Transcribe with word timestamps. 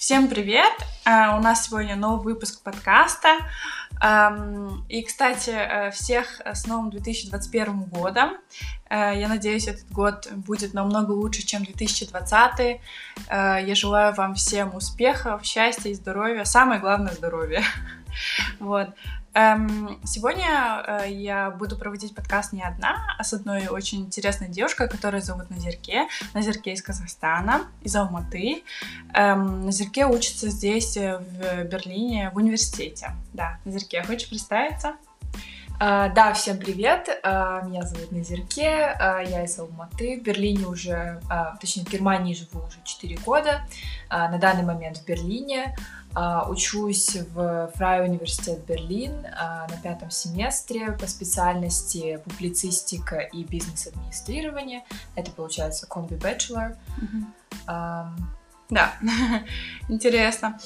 Всем 0.00 0.28
привет! 0.28 0.72
Uh, 1.04 1.38
у 1.38 1.42
нас 1.42 1.66
сегодня 1.66 1.94
новый 1.94 2.24
выпуск 2.32 2.62
подкаста. 2.62 3.36
И, 4.88 5.02
кстати, 5.02 5.50
э, 5.50 5.90
всех 5.90 6.40
с 6.40 6.66
новым 6.66 6.88
2021 6.88 7.82
годом. 7.82 8.30
Uh, 8.88 9.20
я 9.20 9.28
надеюсь, 9.28 9.68
этот 9.68 9.92
год 9.92 10.26
будет 10.32 10.72
намного 10.72 11.10
лучше, 11.12 11.42
чем 11.42 11.64
2020. 11.64 12.80
Uh, 13.28 13.62
я 13.62 13.74
желаю 13.74 14.14
вам 14.14 14.36
всем 14.36 14.74
успехов, 14.74 15.44
счастья 15.44 15.90
и 15.90 15.94
здоровья. 15.94 16.44
Самое 16.44 16.80
главное— 16.80 17.12
здоровье. 17.14 17.62
Вот. 18.58 18.88
Эм, 19.32 20.00
сегодня 20.04 20.82
э, 20.86 21.10
я 21.12 21.50
буду 21.52 21.76
проводить 21.78 22.14
подкаст 22.14 22.52
не 22.52 22.62
одна, 22.62 23.14
а 23.16 23.22
с 23.22 23.32
одной 23.32 23.68
очень 23.68 24.00
интересной 24.00 24.48
девушкой, 24.48 24.88
которая 24.88 25.20
зовут 25.20 25.50
Назерке. 25.50 26.08
Назерке 26.34 26.72
из 26.72 26.82
Казахстана, 26.82 27.66
из 27.82 27.94
Алматы. 27.94 28.64
Эм, 29.14 29.66
Назерке 29.66 30.06
учится 30.06 30.48
здесь, 30.50 30.96
э, 30.96 31.18
в 31.18 31.64
Берлине, 31.64 32.30
в 32.34 32.38
университете. 32.38 33.12
Да, 33.32 33.58
Назерке, 33.64 34.02
хочешь 34.02 34.28
представиться? 34.28 34.96
Uh, 35.80 36.12
да, 36.12 36.34
всем 36.34 36.58
привет. 36.58 37.08
Uh, 37.24 37.66
меня 37.66 37.80
зовут 37.84 38.12
Назерке, 38.12 38.94
uh, 39.00 39.26
я 39.26 39.44
из 39.44 39.58
Алматы. 39.58 40.20
В 40.20 40.22
Берлине 40.22 40.66
уже, 40.66 41.22
точнее, 41.58 41.84
в 41.84 41.88
Германии 41.88 42.34
живу 42.34 42.66
уже 42.66 42.76
4 42.84 43.16
года. 43.24 43.62
На 44.10 44.36
данный 44.36 44.62
момент 44.62 44.98
в 44.98 45.06
Берлине. 45.06 45.74
Учусь 46.48 47.16
в 47.16 47.72
Фрай 47.76 48.04
университет 48.04 48.62
Берлин 48.66 49.22
на 49.22 49.80
пятом 49.82 50.10
семестре 50.10 50.92
по 50.92 51.06
специальности 51.06 52.20
публицистика 52.24 53.20
и 53.20 53.42
бизнес-администрирование. 53.44 54.84
Это 55.14 55.30
получается 55.30 55.86
комби. 55.86 56.16
Um... 57.66 58.10
Да, 58.68 58.92
интересно. 59.88 60.58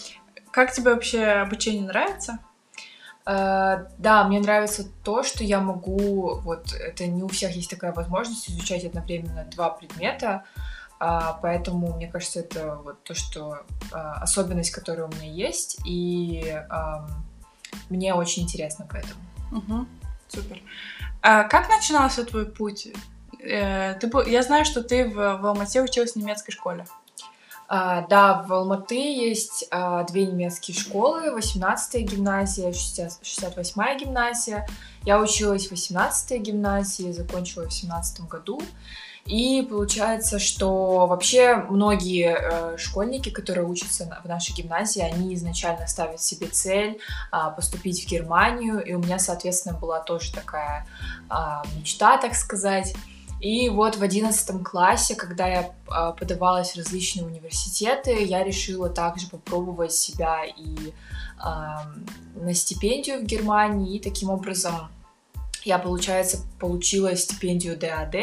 Как 0.51 0.73
тебе 0.73 0.93
вообще 0.93 1.25
обучение 1.25 1.87
нравится? 1.87 2.41
Uh, 3.27 3.89
да, 3.97 4.25
мне 4.25 4.39
нравится 4.39 4.85
то, 5.03 5.23
что 5.23 5.45
я 5.45 5.59
могу, 5.59 6.41
вот 6.41 6.75
это 6.75 7.07
не 7.07 7.23
у 7.23 7.29
всех 7.29 7.57
есть 7.57 7.71
такая 7.71 7.93
возможность 7.93 8.51
изучать 8.51 8.85
одновременно 8.85 9.47
два 9.47 9.71
предмета, 9.71 10.45
uh, 11.01 11.35
поэтому 11.41 11.95
мне 11.97 12.07
кажется, 12.07 12.41
это 12.41 12.77
вот 12.85 13.03
то, 13.03 13.15
что 13.15 13.63
uh, 13.93 14.13
особенность, 14.21 14.73
которая 14.73 15.07
у 15.07 15.11
меня 15.11 15.31
есть, 15.31 15.81
и 15.87 16.55
мне 17.89 18.15
очень 18.15 18.43
интересно 18.43 18.87
поэтому. 18.91 19.21
Угу, 19.53 19.87
супер. 20.29 20.61
А 21.23 21.45
как 21.45 21.69
начинался 21.69 22.25
твой 22.25 22.47
путь? 22.47 22.89
Э, 23.41 23.95
ты, 23.95 24.11
я 24.27 24.43
знаю, 24.43 24.65
что 24.65 24.83
ты 24.83 25.09
в, 25.09 25.15
в 25.15 25.47
Алмате 25.47 25.83
училась 25.83 26.13
в 26.13 26.17
немецкой 26.17 26.53
школе. 26.53 26.87
А, 27.77 28.03
да, 28.03 28.45
в 28.47 28.53
Алматы 28.53 28.95
есть 28.95 29.67
а, 29.73 30.05
две 30.05 30.27
немецкие 30.27 30.77
школы, 30.77 31.37
18-я 31.37 32.03
гимназия, 32.03 32.71
68-я 32.71 33.99
гимназия. 33.99 34.69
Я 35.03 35.21
училась 35.21 35.67
в 35.67 35.73
18-й 35.73 36.39
гимназии, 36.39 37.11
закончила 37.11 37.67
в 37.67 37.73
17 37.73 38.29
году. 38.29 38.63
И 39.27 39.67
получается, 39.69 40.39
что 40.39 41.09
вообще 41.09 41.57
многие 41.69 42.37
э, 42.39 42.79
школьники, 42.79 43.31
которые 43.31 43.67
учатся 43.67 44.21
в 44.23 44.29
нашей 44.29 44.55
гимназии, 44.55 45.01
они 45.01 45.35
изначально 45.35 45.89
ставят 45.89 46.21
себе 46.21 46.47
цель 46.47 47.01
э, 47.33 47.37
поступить 47.57 48.05
в 48.05 48.09
Германию. 48.09 48.85
И 48.85 48.93
у 48.93 49.01
меня, 49.01 49.19
соответственно, 49.19 49.77
была 49.77 49.99
тоже 49.99 50.33
такая 50.33 50.87
э, 51.29 51.35
мечта, 51.77 52.19
так 52.19 52.37
сказать. 52.37 52.95
И 53.45 53.69
вот 53.69 53.97
в 53.97 54.03
одиннадцатом 54.03 54.65
классе, 54.65 55.15
когда 55.15 55.47
я 55.47 55.71
а, 55.89 56.13
подавалась 56.13 56.73
в 56.73 56.79
различные 56.79 57.27
университеты, 57.27 58.25
я 58.25 58.43
решила 58.43 58.89
также 58.89 59.29
попробовать 59.29 59.93
себя 59.93 60.47
и 60.47 60.75
э, 60.89 60.93
на 62.37 62.55
стипендию 62.55 63.21
в 63.21 63.25
Германии. 63.25 63.97
И 63.97 64.01
таким 64.01 64.31
образом 64.31 64.89
я, 65.63 65.79
получается, 65.79 66.39
получила 66.59 67.15
стипендию 67.17 67.77
ДАД 67.79 68.15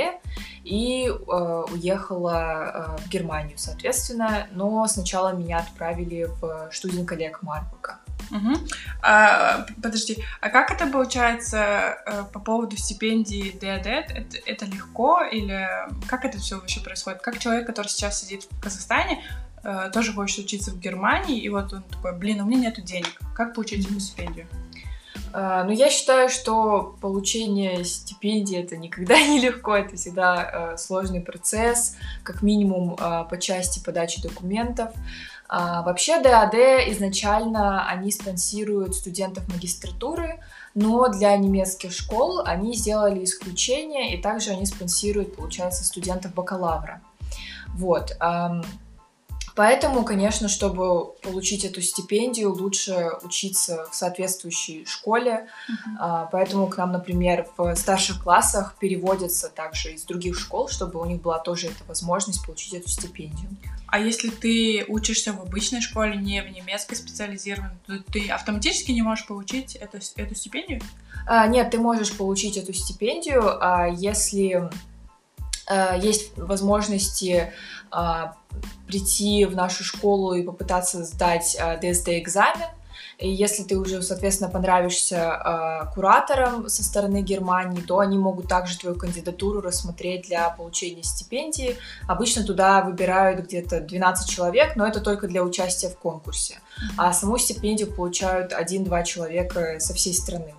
и 0.63 1.05
э, 1.05 1.63
уехала 1.71 2.97
э, 2.97 3.05
в 3.05 3.09
Германию, 3.09 3.59
соответственно. 3.59 4.47
Но 4.53 4.87
сначала 4.87 5.33
меня 5.33 5.59
отправили 5.59 6.29
в 6.41 6.69
Штуден-коллег 6.71 7.43
Марбурга. 7.43 7.99
Угу. 8.31 8.53
А, 9.01 9.65
подожди, 9.81 10.23
а 10.39 10.49
как 10.49 10.71
это 10.71 10.87
получается 10.87 11.97
э, 12.05 12.23
по 12.31 12.39
поводу 12.39 12.77
стипендии 12.77 13.51
ДАД? 13.59 13.87
Это, 13.87 14.37
это 14.45 14.65
легко 14.65 15.21
или 15.21 15.67
как 16.07 16.23
это 16.23 16.37
все 16.37 16.55
вообще 16.55 16.79
происходит? 16.79 17.21
Как 17.21 17.39
человек, 17.39 17.67
который 17.67 17.87
сейчас 17.87 18.21
сидит 18.21 18.47
в 18.49 18.61
Казахстане, 18.61 19.23
э, 19.63 19.91
тоже 19.93 20.13
хочет 20.13 20.45
учиться 20.45 20.71
в 20.71 20.79
Германии, 20.79 21.39
и 21.39 21.49
вот 21.49 21.73
он 21.73 21.83
такой, 21.83 22.17
блин, 22.17 22.41
у 22.41 22.45
меня 22.45 22.69
нету 22.69 22.81
денег, 22.81 23.19
как 23.35 23.53
получить 23.53 23.85
эту 23.85 23.99
стипендию? 23.99 24.47
Uh, 25.33 25.63
ну, 25.63 25.71
я 25.71 25.89
считаю, 25.89 26.27
что 26.27 26.97
получение 26.99 27.85
стипендии 27.85 28.57
это 28.57 28.75
никогда 28.75 29.17
не 29.27 29.39
легко, 29.39 29.77
это 29.77 29.95
всегда 29.95 30.75
сложный 30.75 31.21
процесс, 31.21 31.95
как 32.23 32.41
минимум 32.41 32.95
uh, 32.95 33.25
по 33.29 33.37
части 33.37 33.81
подачи 33.81 34.21
документов. 34.21 34.89
А, 35.53 35.81
вообще 35.81 36.21
ДАД 36.21 36.55
изначально 36.91 37.85
они 37.85 38.09
спонсируют 38.09 38.95
студентов 38.95 39.49
магистратуры, 39.49 40.39
но 40.75 41.09
для 41.09 41.35
немецких 41.35 41.91
школ 41.91 42.39
они 42.45 42.73
сделали 42.73 43.25
исключение, 43.25 44.15
и 44.15 44.21
также 44.21 44.51
они 44.51 44.65
спонсируют, 44.65 45.35
получается, 45.35 45.83
студентов 45.83 46.33
бакалавра. 46.33 47.01
Вот. 47.73 48.15
Поэтому, 49.55 50.03
конечно, 50.03 50.47
чтобы 50.47 51.13
получить 51.21 51.65
эту 51.65 51.81
стипендию, 51.81 52.53
лучше 52.53 53.11
учиться 53.23 53.85
в 53.91 53.95
соответствующей 53.95 54.85
школе. 54.85 55.47
Uh-huh. 55.69 56.27
Поэтому 56.31 56.67
к 56.67 56.77
нам, 56.77 56.91
например, 56.91 57.47
в 57.57 57.75
старших 57.75 58.23
классах 58.23 58.75
переводятся 58.79 59.49
также 59.49 59.93
из 59.93 60.03
других 60.03 60.39
школ, 60.39 60.69
чтобы 60.69 60.99
у 60.99 61.05
них 61.05 61.21
была 61.21 61.39
тоже 61.39 61.67
эта 61.67 61.83
возможность 61.87 62.45
получить 62.45 62.73
эту 62.73 62.89
стипендию. 62.89 63.49
А 63.87 63.99
если 63.99 64.29
ты 64.29 64.85
учишься 64.87 65.33
в 65.33 65.41
обычной 65.41 65.81
школе, 65.81 66.15
не 66.15 66.41
в 66.41 66.49
немецкой 66.49 66.95
специализированной, 66.95 67.75
то 67.85 67.99
ты 68.11 68.29
автоматически 68.29 68.91
не 68.91 69.01
можешь 69.01 69.27
получить 69.27 69.75
эту, 69.75 69.97
эту 70.15 70.33
стипендию? 70.33 70.81
А, 71.27 71.45
нет, 71.47 71.71
ты 71.71 71.77
можешь 71.77 72.15
получить 72.15 72.55
эту 72.55 72.73
стипендию, 72.73 73.57
а, 73.61 73.87
если 73.87 74.69
есть 76.01 76.37
возможности 76.37 77.51
а, 77.91 78.35
прийти 78.87 79.45
в 79.45 79.55
нашу 79.55 79.83
школу 79.83 80.33
и 80.33 80.43
попытаться 80.43 81.03
сдать 81.03 81.57
а, 81.59 81.77
ДСД-экзамен, 81.77 82.67
и 83.21 83.29
если 83.29 83.61
ты 83.61 83.77
уже, 83.77 84.01
соответственно, 84.01 84.49
понравишься 84.49 85.15
э, 85.15 85.93
кураторам 85.93 86.67
со 86.67 86.83
стороны 86.83 87.21
Германии, 87.21 87.79
то 87.79 87.99
они 87.99 88.17
могут 88.17 88.47
также 88.47 88.79
твою 88.79 88.95
кандидатуру 88.95 89.61
рассмотреть 89.61 90.27
для 90.27 90.49
получения 90.49 91.03
стипендии. 91.03 91.77
Обычно 92.07 92.43
туда 92.43 92.81
выбирают 92.81 93.45
где-то 93.45 93.79
12 93.79 94.27
человек, 94.27 94.75
но 94.75 94.87
это 94.87 95.01
только 95.01 95.27
для 95.27 95.43
участия 95.43 95.89
в 95.89 95.97
конкурсе. 95.99 96.57
А 96.97 97.13
саму 97.13 97.37
стипендию 97.37 97.93
получают 97.93 98.53
1-2 98.53 99.03
человека 99.03 99.79
со 99.79 99.93
всей 99.93 100.15
страны. 100.15 100.55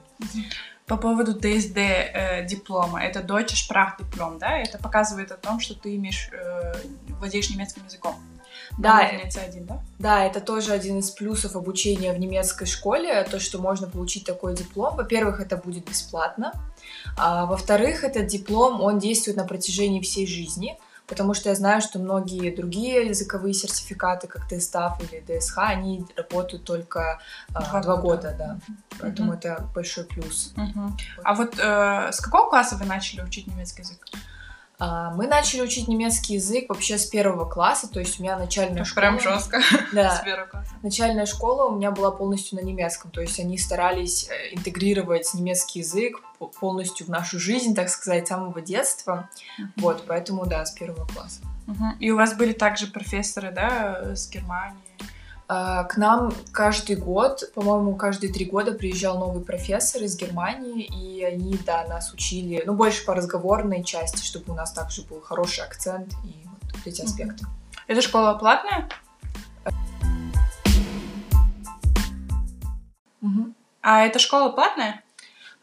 По 0.87 0.97
поводу 0.97 1.33
ДСД 1.33 1.77
э, 1.77 2.47
диплома, 2.47 3.03
это 3.03 3.21
Deutsche 3.21 3.55
Sprachdиплом, 3.55 4.39
да? 4.39 4.59
Это 4.59 4.79
показывает 4.79 5.31
о 5.33 5.37
том, 5.37 5.61
что 5.61 5.75
ты 5.75 5.97
имеешь, 5.97 6.29
э, 6.33 6.75
владеешь 7.19 7.51
немецким 7.51 7.85
языком. 7.87 8.17
Да, 8.79 9.11
C1, 9.11 9.67
да? 9.67 9.83
Да, 9.99 10.25
это 10.25 10.41
тоже 10.41 10.73
один 10.73 10.99
из 10.99 11.11
плюсов 11.11 11.57
обучения 11.57 12.13
в 12.13 12.19
немецкой 12.19 12.67
школе, 12.67 13.23
то, 13.25 13.39
что 13.39 13.59
можно 13.59 13.87
получить 13.87 14.25
такой 14.25 14.55
диплом. 14.55 14.97
Во-первых, 14.97 15.41
это 15.41 15.57
будет 15.57 15.89
бесплатно. 15.89 16.53
А, 17.17 17.47
во-вторых, 17.47 18.05
этот 18.05 18.27
диплом, 18.27 18.81
он 18.81 18.99
действует 18.99 19.37
на 19.37 19.45
протяжении 19.45 20.01
всей 20.01 20.27
жизни, 20.27 20.79
потому 21.13 21.35
что 21.35 21.51
я 21.51 21.55
знаю, 21.55 21.83
что 21.83 21.99
многие 21.99 22.51
другие 22.57 23.07
языковые 23.07 23.53
сертификаты, 23.53 24.29
как 24.29 24.49
ТСТАФ 24.49 24.99
или 25.03 25.21
ДСХ, 25.21 25.59
они 25.59 26.07
работают 26.17 26.65
только 26.65 27.21
а, 27.53 27.61
два, 27.63 27.83
два 27.83 27.97
года, 27.97 28.31
года 28.31 28.35
да. 28.39 28.59
Поэтому 28.99 29.33
угу. 29.33 29.39
это 29.39 29.69
большой 29.75 30.05
плюс. 30.05 30.55
Угу. 30.57 30.81
Вот. 30.81 30.93
А 31.23 31.35
вот 31.35 31.59
э, 31.59 32.13
с 32.13 32.19
какого 32.19 32.49
класса 32.49 32.77
вы 32.77 32.87
начали 32.87 33.21
учить 33.21 33.47
немецкий 33.47 33.83
язык? 33.83 33.99
А, 34.85 35.13
мы 35.13 35.29
начали 35.29 35.61
учить 35.61 35.87
немецкий 35.87 36.35
язык 36.35 36.69
вообще 36.69 36.99
с 36.99 37.07
первого 37.07 37.49
класса, 37.49 37.89
то 37.89 38.01
есть 38.01 38.19
у 38.19 38.23
меня 38.25 38.37
начальная 38.37 38.83
школа... 38.83 39.01
Прям 39.01 39.21
жестко. 39.21 39.61
Да. 39.93 40.17
С 40.17 40.25
первого 40.25 40.47
класса. 40.47 40.73
Начальная 40.83 41.27
школа 41.27 41.69
у 41.69 41.77
меня 41.77 41.93
была 41.93 42.11
полностью 42.11 42.59
на 42.59 42.65
немецком, 42.65 43.13
то 43.13 43.21
есть 43.21 43.39
они 43.39 43.59
старались 43.59 44.29
э, 44.29 44.57
интегрировать 44.57 45.33
немецкий 45.35 45.81
язык 45.81 46.21
полностью 46.59 47.07
в 47.07 47.11
нашу 47.11 47.39
жизнь, 47.39 47.77
так 47.77 47.91
сказать, 47.91 48.27
с 48.27 48.29
самого 48.31 48.61
детства. 48.61 49.31
Вот, 49.77 50.03
поэтому, 50.09 50.47
да, 50.47 50.67
с 50.67 50.73
первого 50.73 51.07
класса. 51.07 51.43
И 52.01 52.11
у 52.11 52.17
вас 52.17 52.35
были 52.35 52.53
также 52.53 52.89
профессоры, 52.89 53.53
да, 53.53 54.17
с 54.17 54.29
Германии? 54.29 54.81
А, 55.55 55.85
к 55.85 55.99
нам 55.99 56.33
каждый 56.51 56.97
год, 56.97 57.53
по-моему, 57.55 57.95
каждые 57.95 58.33
три 58.33 58.47
года 58.47 58.73
приезжал 58.73 59.19
новый 59.19 59.45
профессор 59.45 60.03
из 60.03 60.17
Германии, 60.17 60.85
и 60.85 61.23
они, 61.23 61.59
да, 61.67 61.87
нас 61.87 62.11
учили, 62.15 62.63
ну, 62.65 62.73
больше 62.73 63.05
по 63.05 63.15
разговорной 63.15 63.85
части, 63.85 64.25
чтобы 64.25 64.55
у 64.55 64.57
нас 64.57 64.73
также 64.73 65.03
был 65.03 65.21
хороший 65.21 65.63
акцент 65.63 66.11
и 66.25 66.49
вот 66.73 66.87
эти 66.87 67.03
аспекты. 67.03 67.45
Эта 67.87 68.01
школа 68.01 68.33
платная? 68.33 68.89
Угу. 73.21 73.53
А 73.83 74.07
эта 74.07 74.19
школа 74.19 74.49
платная? 74.53 75.03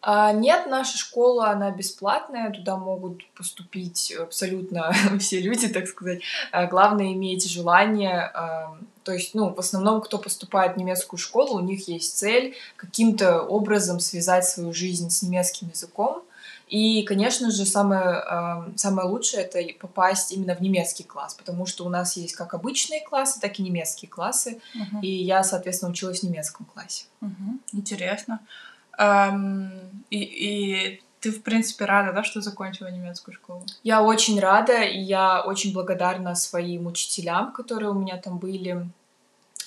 А, 0.01 0.31
нет, 0.31 0.67
наша 0.67 0.97
школа, 0.97 1.49
она 1.49 1.71
бесплатная, 1.71 2.51
туда 2.51 2.77
могут 2.77 3.27
поступить 3.31 4.13
абсолютно 4.13 4.91
все 5.19 5.41
люди, 5.41 5.67
так 5.67 5.87
сказать. 5.87 6.21
А, 6.51 6.67
главное, 6.67 7.11
иметь 7.13 7.49
желание 7.49 8.31
а, 8.33 8.77
то 9.03 9.13
есть, 9.13 9.33
ну, 9.33 9.53
в 9.53 9.59
основном, 9.59 10.01
кто 10.01 10.17
поступает 10.17 10.75
в 10.75 10.77
немецкую 10.77 11.19
школу, 11.19 11.55
у 11.57 11.59
них 11.59 11.87
есть 11.87 12.17
цель 12.17 12.55
каким-то 12.75 13.41
образом 13.41 13.99
связать 13.99 14.45
свою 14.45 14.73
жизнь 14.73 15.09
с 15.09 15.21
немецким 15.21 15.69
языком. 15.69 16.23
И, 16.67 17.01
конечно 17.03 17.49
же, 17.49 17.65
самое, 17.65 18.23
самое 18.75 19.07
лучшее 19.07 19.43
это 19.43 19.59
попасть 19.79 20.31
именно 20.31 20.55
в 20.55 20.61
немецкий 20.61 21.03
класс, 21.03 21.33
потому 21.33 21.65
что 21.65 21.83
у 21.83 21.89
нас 21.89 22.15
есть 22.15 22.35
как 22.35 22.53
обычные 22.53 23.01
классы, 23.01 23.39
так 23.39 23.57
и 23.57 23.63
немецкие 23.63 24.07
классы. 24.07 24.61
Uh-huh. 24.75 25.01
И 25.01 25.09
я, 25.09 25.43
соответственно, 25.43 25.91
училась 25.91 26.19
в 26.19 26.23
немецком 26.23 26.67
классе. 26.67 27.05
Uh-huh. 27.21 27.59
Интересно. 27.73 28.41
Um, 28.99 29.71
и, 30.11 30.19
и 30.19 31.01
ты, 31.19 31.31
в 31.31 31.43
принципе, 31.43 31.85
рада, 31.85 32.13
да, 32.13 32.23
что 32.23 32.41
закончила 32.41 32.87
немецкую 32.87 33.35
школу? 33.35 33.63
Я 33.83 34.01
очень 34.03 34.39
рада, 34.39 34.81
и 34.83 34.99
я 34.99 35.41
очень 35.41 35.73
благодарна 35.73 36.35
своим 36.35 36.87
учителям, 36.87 37.51
которые 37.51 37.91
у 37.91 37.93
меня 37.93 38.17
там 38.17 38.37
были, 38.37 38.87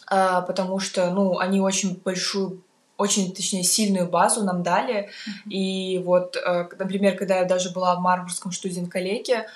а, 0.06 0.43
потому 0.43 0.78
что, 0.78 1.10
ну, 1.10 1.38
они 1.38 1.60
очень 1.60 2.00
большую 2.04 2.62
очень, 2.99 3.34
точнее, 3.34 3.64
сильную 3.64 4.06
базу 4.08 4.44
нам 4.44 4.62
дали. 4.62 4.94
Mm-hmm. 4.94 5.50
И 5.50 6.02
вот, 6.04 6.37
э, 6.37 6.69
например, 6.78 7.16
когда 7.16 7.38
я 7.38 7.44
даже 7.44 7.70
была 7.70 7.96
в 7.96 8.00
Марбургском 8.00 8.52
студент-коллеге, 8.52 9.46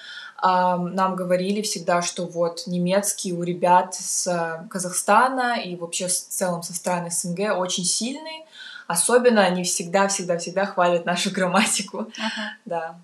нам 0.43 1.17
говорили 1.17 1.63
всегда, 1.63 2.03
что 2.03 2.27
вот 2.27 2.65
немецкий 2.67 3.33
у 3.33 3.43
ребят 3.43 3.95
с 3.95 4.67
Казахстана 4.69 5.59
и 5.59 5.77
вообще 5.77 6.09
в 6.09 6.13
целом 6.13 6.63
со 6.63 6.75
стран 6.75 7.11
СНГ 7.11 7.57
очень 7.57 7.85
сильный, 7.85 8.45
Особенно 8.87 9.43
они 9.45 9.65
всегда-всегда-всегда 9.65 10.67
хвалят 10.67 11.07
нашу 11.07 11.31
грамматику. 11.31 12.11
Ага. 12.19 12.57
Да. 12.65 12.99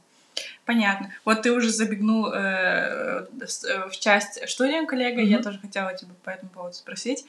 Понятно. 0.65 1.13
Вот 1.25 1.43
ты 1.43 1.53
уже 1.53 1.71
забегнул 1.71 2.33
э, 2.33 3.27
в 3.89 3.99
часть 3.99 4.49
студием 4.49 4.87
коллега, 4.87 5.21
mm-hmm. 5.21 5.27
я 5.27 5.43
тоже 5.43 5.59
хотела 5.59 5.93
тебя 5.95 6.13
по 6.23 6.31
этому 6.31 6.51
поводу 6.51 6.75
спросить. 6.75 7.27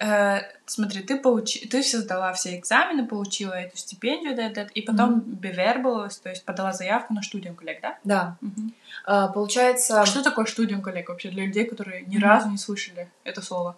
Э, 0.00 0.40
смотри, 0.66 1.02
ты, 1.02 1.18
получи... 1.18 1.66
ты 1.66 1.82
все 1.82 1.98
сдала 1.98 2.32
все 2.32 2.56
экзамены, 2.56 3.06
получила 3.06 3.52
эту 3.52 3.76
стипендию, 3.76 4.36
да, 4.36 4.48
да, 4.50 4.66
и 4.74 4.82
потом 4.82 5.20
mm-hmm. 5.20 5.24
бевербалась, 5.24 6.18
то 6.18 6.30
есть 6.30 6.44
подала 6.44 6.72
заявку 6.72 7.14
на 7.14 7.22
студиум 7.22 7.54
коллег, 7.54 7.80
да? 7.80 7.98
Да. 8.04 8.36
Mm-hmm. 8.42 8.72
А, 9.06 9.28
получается... 9.28 10.04
Что 10.04 10.22
такое 10.22 10.46
студиум 10.46 10.82
коллег 10.82 11.08
вообще 11.08 11.30
для 11.30 11.46
людей, 11.46 11.64
которые 11.64 12.02
ни 12.02 12.16
mm-hmm. 12.16 12.22
разу 12.22 12.48
не 12.48 12.58
слышали 12.58 13.08
это 13.24 13.40
слово? 13.40 13.76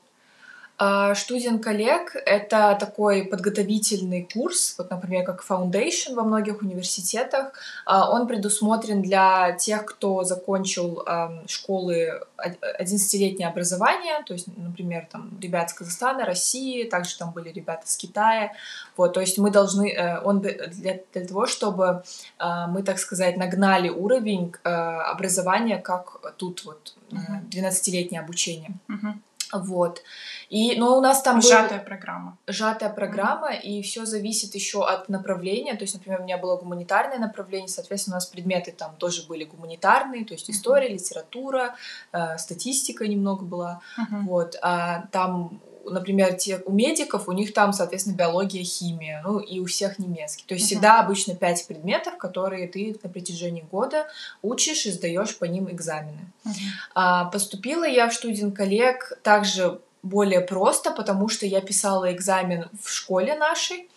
Студент 1.14 1.62
коллег— 1.62 2.16
это 2.26 2.76
такой 2.80 3.24
подготовительный 3.24 4.26
курс, 4.32 4.74
вот, 4.78 4.90
например, 4.90 5.24
как 5.24 5.44
Foundation 5.46 6.14
во 6.14 6.22
многих 6.22 6.62
университетах. 6.62 7.52
А, 7.84 8.10
он 8.10 8.26
предусмотрен 8.26 9.02
для 9.02 9.52
тех, 9.52 9.84
кто 9.84 10.24
закончил 10.24 11.04
школы 11.46 12.22
11-летнее 12.38 13.48
образование, 13.48 14.22
то 14.24 14.32
есть, 14.32 14.46
например, 14.56 15.06
там 15.10 15.30
ребят 15.40 15.70
с 15.70 15.74
Казахстана, 15.74 16.24
России, 16.24 16.84
также 16.84 17.16
там 17.18 17.32
были 17.32 17.50
ребята 17.50 17.82
с 17.86 17.96
Китая. 17.96 18.52
Вот, 18.96 19.12
то 19.12 19.20
есть 19.20 19.38
мы 19.38 19.50
должны, 19.50 19.90
э, 19.92 20.20
он 20.22 20.40
для, 20.40 21.00
для 21.12 21.26
того, 21.26 21.46
чтобы 21.46 22.02
а, 22.38 22.66
мы, 22.66 22.82
так 22.82 22.98
сказать, 22.98 23.36
нагнали 23.36 23.88
уровень 23.88 24.52
э, 24.64 24.68
образования, 24.68 25.78
как 25.78 26.34
тут 26.36 26.64
вот 26.64 26.94
12-летнее 27.10 28.20
обучение. 28.20 28.72
Uh-huh. 28.88 29.14
Вот. 29.52 30.02
И, 30.48 30.76
но 30.76 30.96
у 30.96 31.00
нас 31.00 31.22
там 31.22 31.40
сжатая 31.40 31.78
был... 31.78 31.86
программа. 31.86 32.38
Сжатая 32.46 32.90
программа, 32.90 33.52
mm-hmm. 33.52 33.60
и 33.62 33.82
все 33.82 34.04
зависит 34.04 34.54
еще 34.54 34.86
от 34.86 35.08
направления. 35.08 35.74
То 35.74 35.82
есть, 35.82 35.94
например, 35.94 36.20
у 36.20 36.24
меня 36.24 36.38
было 36.38 36.56
гуманитарное 36.56 37.18
направление, 37.18 37.68
соответственно, 37.68 38.16
у 38.16 38.18
нас 38.18 38.26
предметы 38.26 38.72
там 38.72 38.96
тоже 38.96 39.26
были 39.26 39.44
гуманитарные, 39.44 40.24
то 40.24 40.34
есть 40.34 40.50
история, 40.50 40.88
mm-hmm. 40.88 40.94
литература, 40.94 41.76
э, 42.12 42.38
статистика 42.38 43.06
немного 43.06 43.44
была. 43.44 43.80
Mm-hmm. 43.98 44.22
Вот. 44.22 44.56
А 44.62 45.06
там 45.12 45.60
например, 45.84 46.34
те, 46.34 46.62
у 46.64 46.72
медиков, 46.72 47.28
у 47.28 47.32
них 47.32 47.52
там, 47.52 47.72
соответственно, 47.72 48.16
биология, 48.16 48.64
химия, 48.64 49.22
ну 49.24 49.38
и 49.38 49.60
у 49.60 49.66
всех 49.66 49.98
немецкий. 49.98 50.44
То 50.46 50.54
есть 50.54 50.66
uh-huh. 50.66 50.68
всегда 50.68 51.00
обычно 51.00 51.34
пять 51.34 51.66
предметов, 51.66 52.16
которые 52.16 52.68
ты 52.68 52.98
на 53.02 53.08
протяжении 53.08 53.64
года 53.70 54.06
учишь 54.42 54.86
и 54.86 54.90
сдаешь 54.90 55.36
по 55.36 55.44
ним 55.44 55.70
экзамены. 55.70 56.32
Uh-huh. 56.44 56.52
А, 56.94 57.24
поступила 57.26 57.84
я 57.84 58.08
в 58.08 58.14
студент 58.14 58.56
коллег 58.56 59.18
также 59.22 59.80
более 60.02 60.40
просто, 60.40 60.90
потому 60.90 61.28
что 61.28 61.46
я 61.46 61.60
писала 61.60 62.12
экзамен 62.12 62.68
в 62.82 62.88
школе 62.88 63.34
нашей, 63.36 63.88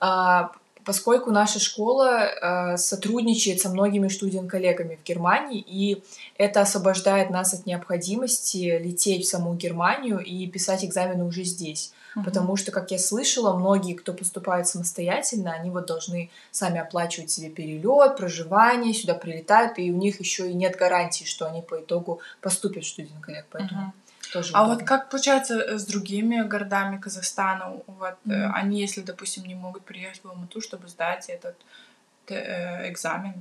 а, 0.00 0.52
поскольку 0.88 1.30
наша 1.30 1.60
школа 1.60 2.22
э, 2.22 2.76
сотрудничает 2.78 3.60
со 3.60 3.68
многими 3.68 4.08
студент-коллегами 4.08 4.96
в 4.96 5.06
Германии, 5.06 5.62
и 5.66 6.02
это 6.38 6.62
освобождает 6.62 7.28
нас 7.28 7.52
от 7.52 7.66
необходимости 7.66 8.80
лететь 8.82 9.26
в 9.26 9.28
саму 9.28 9.52
Германию 9.52 10.18
и 10.18 10.46
писать 10.46 10.86
экзамены 10.86 11.24
уже 11.24 11.44
здесь. 11.44 11.92
Uh-huh. 12.16 12.24
Потому 12.24 12.56
что, 12.56 12.72
как 12.72 12.90
я 12.90 12.98
слышала, 12.98 13.54
многие, 13.54 13.92
кто 13.92 14.14
поступает 14.14 14.66
самостоятельно, 14.66 15.52
они 15.52 15.68
вот 15.68 15.84
должны 15.84 16.30
сами 16.52 16.80
оплачивать 16.80 17.30
себе 17.30 17.50
перелет, 17.50 18.16
проживание, 18.16 18.94
сюда 18.94 19.12
прилетают, 19.12 19.78
и 19.78 19.92
у 19.92 19.96
них 19.96 20.20
еще 20.20 20.50
и 20.50 20.54
нет 20.54 20.76
гарантии, 20.76 21.24
что 21.24 21.44
они 21.44 21.60
по 21.60 21.82
итогу 21.82 22.20
поступят 22.40 22.84
в 22.84 22.88
студент-коллег. 22.88 23.44
Поэтому 23.50 23.80
uh-huh. 23.88 24.07
Тоже 24.32 24.52
а 24.54 24.64
вот 24.64 24.82
как 24.82 25.08
получается 25.08 25.60
э, 25.60 25.78
с 25.78 25.86
другими 25.86 26.42
городами 26.42 26.98
Казахстана? 26.98 27.72
Вот 27.86 28.16
mm-hmm. 28.26 28.50
они, 28.54 28.80
если, 28.80 29.00
допустим, 29.02 29.44
не 29.44 29.54
могут 29.54 29.84
приехать 29.84 30.22
в 30.22 30.28
Алмату, 30.28 30.60
чтобы 30.60 30.88
сдать 30.88 31.28
этот 31.28 31.56
э, 32.28 32.90
экзамен, 32.90 33.34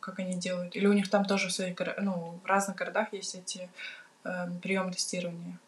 как 0.00 0.18
они 0.18 0.34
делают? 0.34 0.76
Или 0.76 0.86
у 0.86 0.92
них 0.92 1.08
там 1.08 1.24
тоже 1.24 1.48
в 1.48 1.52
своих 1.52 1.76
ну, 1.98 2.38
в 2.42 2.46
разных 2.46 2.76
городах 2.76 3.08
есть 3.12 3.34
эти 3.34 3.68
э, 4.24 4.48
приемы 4.62 4.92
тестирования, 4.92 5.58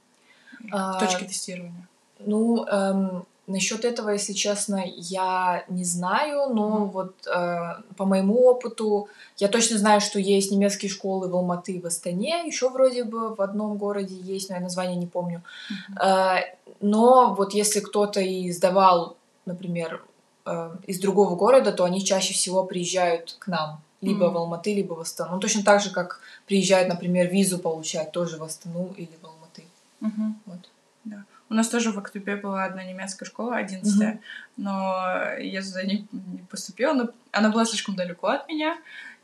а, 0.72 0.98
точки 1.00 1.24
тестирования? 1.24 1.86
Ну, 2.18 2.66
эм, 2.66 3.26
Насчет 3.46 3.84
этого, 3.84 4.10
если 4.10 4.32
честно, 4.32 4.82
я 4.84 5.64
не 5.68 5.84
знаю, 5.84 6.52
но 6.52 6.78
mm. 6.78 6.90
вот 6.90 7.14
э, 7.28 7.82
по 7.96 8.04
моему 8.04 8.44
опыту 8.44 9.08
я 9.36 9.46
точно 9.46 9.78
знаю, 9.78 10.00
что 10.00 10.18
есть 10.18 10.50
немецкие 10.50 10.90
школы 10.90 11.28
в 11.28 11.36
Алматы 11.36 11.80
в 11.80 11.86
Астане, 11.86 12.44
еще 12.44 12.68
вроде 12.70 13.04
бы 13.04 13.36
в 13.36 13.40
одном 13.40 13.76
городе 13.76 14.16
есть, 14.16 14.48
но 14.48 14.56
я 14.56 14.60
название 14.60 14.96
не 14.96 15.06
помню. 15.06 15.42
Mm-hmm. 15.70 16.04
Э, 16.04 16.56
но 16.80 17.34
вот 17.34 17.54
если 17.54 17.78
кто-то 17.78 18.20
и 18.20 18.50
сдавал, 18.50 19.16
например, 19.44 20.02
э, 20.44 20.70
из 20.88 20.98
другого 20.98 21.36
города, 21.36 21.70
то 21.70 21.84
они 21.84 22.04
чаще 22.04 22.34
всего 22.34 22.64
приезжают 22.64 23.36
к 23.38 23.46
нам, 23.46 23.80
либо 24.00 24.26
mm. 24.26 24.30
в 24.30 24.36
Алматы, 24.38 24.74
либо 24.74 24.94
в 24.94 25.00
Астану. 25.00 25.34
Ну, 25.34 25.40
точно 25.40 25.62
так 25.62 25.80
же, 25.80 25.90
как 25.90 26.20
приезжают, 26.46 26.88
например, 26.88 27.28
визу 27.28 27.60
получать 27.60 28.10
тоже 28.10 28.38
в 28.38 28.42
Астану 28.42 28.92
или 28.96 29.16
в 29.22 29.24
Алматы. 29.24 29.62
Mm-hmm. 30.00 30.32
Вот. 30.46 30.70
Да. 31.04 31.24
У 31.48 31.54
нас 31.54 31.68
тоже 31.68 31.92
в 31.92 31.98
Актубе 31.98 32.36
была 32.36 32.64
одна 32.64 32.82
немецкая 32.84 33.24
школа, 33.24 33.56
одиннадцатая, 33.56 34.14
mm-hmm. 34.14 34.20
но 34.56 35.38
я 35.38 35.62
туда 35.62 35.84
не, 35.84 36.06
не 36.10 36.38
поступила, 36.50 36.92
но 36.92 37.10
она 37.30 37.50
была 37.50 37.64
слишком 37.64 37.94
далеко 37.94 38.28
от 38.28 38.48
меня, 38.48 38.76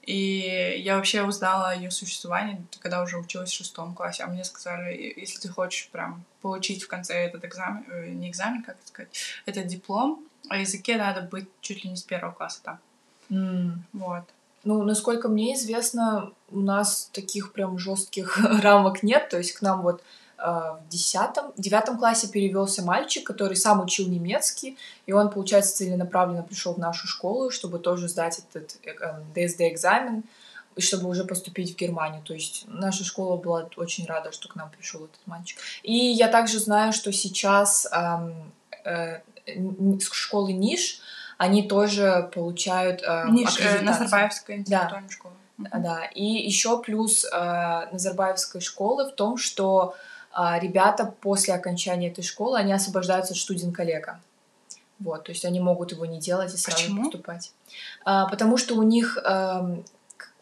и 0.03 0.77
я 0.79 0.97
вообще 0.97 1.23
узнала 1.23 1.71
о 1.71 1.75
ее 1.75 1.91
существовании, 1.91 2.65
когда 2.81 3.03
уже 3.03 3.19
училась 3.19 3.51
в 3.51 3.55
шестом 3.55 3.95
классе, 3.95 4.25
а 4.25 4.27
мне 4.27 4.45
сказали, 4.45 5.15
если 5.17 5.39
ты 5.41 5.49
хочешь 5.49 5.89
прям 5.91 6.25
получить 6.41 6.83
в 6.83 6.89
конце 6.89 7.15
этот 7.15 7.45
экзамен, 7.45 7.85
э, 7.89 8.09
не 8.11 8.31
экзамен, 8.31 8.63
как 8.63 8.77
сказать, 8.85 9.11
этот 9.47 9.67
диплом, 9.67 10.25
о 10.49 10.59
языке 10.59 10.97
надо 10.97 11.23
быть 11.23 11.49
чуть 11.61 11.85
ли 11.85 11.91
не 11.91 11.97
с 11.97 12.03
первого 12.03 12.33
класса 12.33 12.61
там. 12.63 12.79
Mm. 13.31 13.75
Вот. 13.93 14.25
Ну, 14.65 14.83
насколько 14.83 15.29
мне 15.29 15.55
известно, 15.55 16.33
у 16.51 16.61
нас 16.61 17.09
таких 17.13 17.53
прям 17.53 17.79
жестких 17.79 18.39
рамок 18.63 19.03
нет. 19.03 19.29
То 19.29 19.39
есть 19.39 19.53
к 19.53 19.63
нам 19.63 19.83
вот 19.83 20.03
в 20.45 20.81
десятом, 20.89 21.53
девятом 21.57 21.99
классе 21.99 22.29
перевелся 22.29 22.83
мальчик, 22.83 23.25
который 23.25 23.57
сам 23.57 23.81
учил 23.81 24.09
немецкий, 24.09 24.77
и 25.07 25.13
он, 25.13 25.31
получается, 25.31 25.77
целенаправленно 25.77 26.43
пришел 26.43 26.75
в 26.75 26.79
нашу 26.79 27.07
школу, 27.07 27.51
чтобы 27.51 27.79
тоже 27.79 28.09
сдать 28.09 28.43
этот 28.53 28.77
ДСД-экзамен, 29.35 30.19
э, 30.19 30.23
и 30.77 30.81
чтобы 30.81 31.09
уже 31.09 31.25
поступить 31.25 31.75
в 31.75 31.77
Германию. 31.77 32.23
То 32.23 32.35
есть 32.35 32.65
наша 32.67 33.05
школа 33.05 33.37
была 33.37 33.69
очень 33.77 34.07
рада, 34.07 34.33
что 34.33 34.49
к 34.49 34.57
нам 34.57 34.71
пришел 34.71 35.05
этот 35.05 35.21
мальчик. 35.27 35.59
И 35.83 35.95
я 35.95 36.29
также 36.29 36.59
знаю, 36.59 36.93
что 36.93 37.13
сейчас 37.13 37.87
эм, 37.93 38.53
э, 38.85 39.21
школы 40.13 40.53
Ниш, 40.53 41.01
они 41.39 41.69
тоже 41.69 42.31
получают 42.35 43.03
э, 43.03 43.27
Ниш, 43.31 43.59
э, 43.61 43.83
Назарбаевская 43.83 44.59
интеллектуальная 44.59 45.09
да. 45.09 45.15
школа. 45.15 45.35
Да, 45.59 46.05
и 46.07 46.25
еще 46.25 46.83
плюс 46.83 47.25
э, 47.25 47.89
Назарбаевской 47.93 48.61
школы 48.61 49.11
в 49.11 49.15
том, 49.15 49.37
что 49.37 49.91
а 49.91 49.95
а, 50.33 50.59
ребята 50.59 51.15
после 51.21 51.55
окончания 51.55 52.09
этой 52.09 52.25
школы, 52.25 52.59
они 52.59 52.73
освобождаются 52.73 53.35
от 53.35 53.39
студен-коллега. 53.39 54.21
Вот, 54.99 55.25
то 55.25 55.33
есть 55.33 55.45
они 55.45 55.61
могут 55.61 55.93
его 55.93 56.07
не 56.07 56.21
делать 56.21 56.55
и 56.55 56.57
сразу 56.57 56.85
Почему? 56.85 57.03
поступать. 57.03 57.53
А, 58.05 58.27
потому 58.29 58.57
что 58.57 58.77
у 58.77 58.83
них, 58.83 59.19
э, 59.19 59.83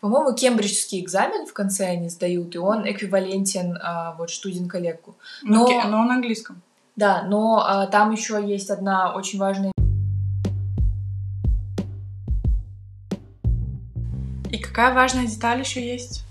по-моему, 0.00 0.34
кембриджский 0.34 1.00
экзамен 1.00 1.46
в 1.46 1.52
конце 1.52 1.86
они 1.86 2.08
сдают, 2.08 2.54
и 2.54 2.58
он 2.58 2.88
эквивалентен 2.88 3.76
э, 3.76 4.14
вот 4.16 4.30
студен-коллегу. 4.30 5.16
Но, 5.42 5.66
но, 5.66 5.88
но 5.88 6.00
он 6.00 6.10
английском. 6.10 6.60
Да, 6.94 7.22
но 7.22 7.64
а, 7.66 7.86
там 7.86 8.12
еще 8.12 8.40
есть 8.46 8.70
одна 8.70 9.14
очень 9.14 9.38
важная. 9.38 9.72
И 14.50 14.58
какая 14.58 14.92
важная 14.92 15.26
деталь 15.26 15.60
еще 15.60 15.84
есть? 15.84 16.24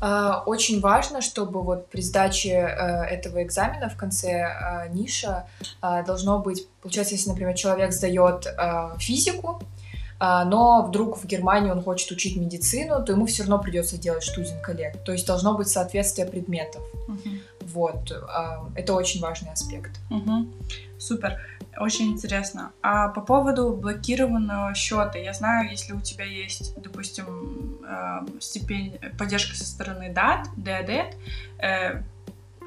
А, 0.00 0.42
очень 0.44 0.80
важно, 0.80 1.20
чтобы 1.20 1.62
вот 1.62 1.88
при 1.88 2.00
сдаче 2.02 2.50
э, 2.50 3.04
этого 3.04 3.42
экзамена 3.42 3.88
в 3.88 3.96
конце 3.96 4.28
э, 4.28 4.88
ниша 4.90 5.46
э, 5.82 6.04
должно 6.06 6.38
быть, 6.38 6.68
получается, 6.82 7.14
если, 7.14 7.30
например, 7.30 7.54
человек 7.54 7.92
сдает 7.92 8.46
физику, 8.98 9.62
но 10.18 10.82
вдруг 10.88 11.18
в 11.18 11.26
Германии 11.26 11.70
он 11.70 11.82
хочет 11.82 12.10
учить 12.10 12.38
медицину, 12.38 13.04
то 13.04 13.12
ему 13.12 13.26
все 13.26 13.42
равно 13.42 13.58
придется 13.58 13.98
делать 13.98 14.24
студент 14.24 14.62
коллег. 14.62 14.96
То 15.04 15.12
есть 15.12 15.26
должно 15.26 15.54
быть 15.54 15.68
соответствие 15.68 16.26
предметов. 16.26 16.80
Угу. 17.06 17.68
Вот, 17.74 18.12
это 18.74 18.94
очень 18.94 19.20
важный 19.20 19.52
аспект. 19.52 19.90
Угу. 20.10 20.46
Супер. 20.98 21.38
Очень 21.78 22.12
интересно. 22.12 22.72
А 22.82 23.08
по 23.08 23.20
поводу 23.20 23.72
блокированного 23.74 24.74
счета, 24.74 25.18
я 25.18 25.32
знаю, 25.32 25.70
если 25.70 25.92
у 25.92 26.00
тебя 26.00 26.24
есть, 26.24 26.74
допустим, 26.80 27.78
э, 27.86 28.40
степень 28.40 28.98
поддержки 29.18 29.54
со 29.54 29.64
стороны 29.64 30.12
DAT, 30.12 30.46
DADET, 30.56 31.14
э, 31.58 32.02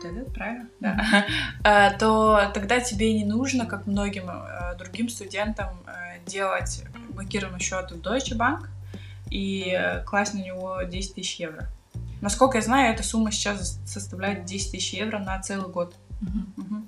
DADET, 0.03 0.33
правильно? 0.33 0.69
Да. 0.79 1.25
Э, 1.63 1.97
то 1.97 2.51
тогда 2.53 2.79
тебе 2.79 3.13
не 3.13 3.25
нужно, 3.25 3.65
как 3.65 3.87
многим 3.87 4.29
э, 4.29 4.75
другим 4.77 5.09
студентам, 5.09 5.69
э, 5.87 6.19
делать 6.25 6.83
блокированный 7.09 7.59
счет 7.59 7.91
в 7.91 7.99
Deutsche 7.99 8.37
Bank 8.37 8.67
и 9.29 9.75
э, 9.77 10.03
класть 10.03 10.33
на 10.33 10.39
него 10.39 10.81
10 10.83 11.15
тысяч 11.15 11.39
евро. 11.39 11.67
Насколько 12.21 12.57
я 12.57 12.61
знаю, 12.61 12.93
эта 12.93 13.03
сумма 13.03 13.31
сейчас 13.31 13.79
составляет 13.85 14.45
10 14.45 14.71
тысяч 14.71 14.93
евро 14.93 15.19
на 15.19 15.39
целый 15.41 15.71
год. 15.71 15.95
Угу. 16.21 16.63
Угу. 16.63 16.87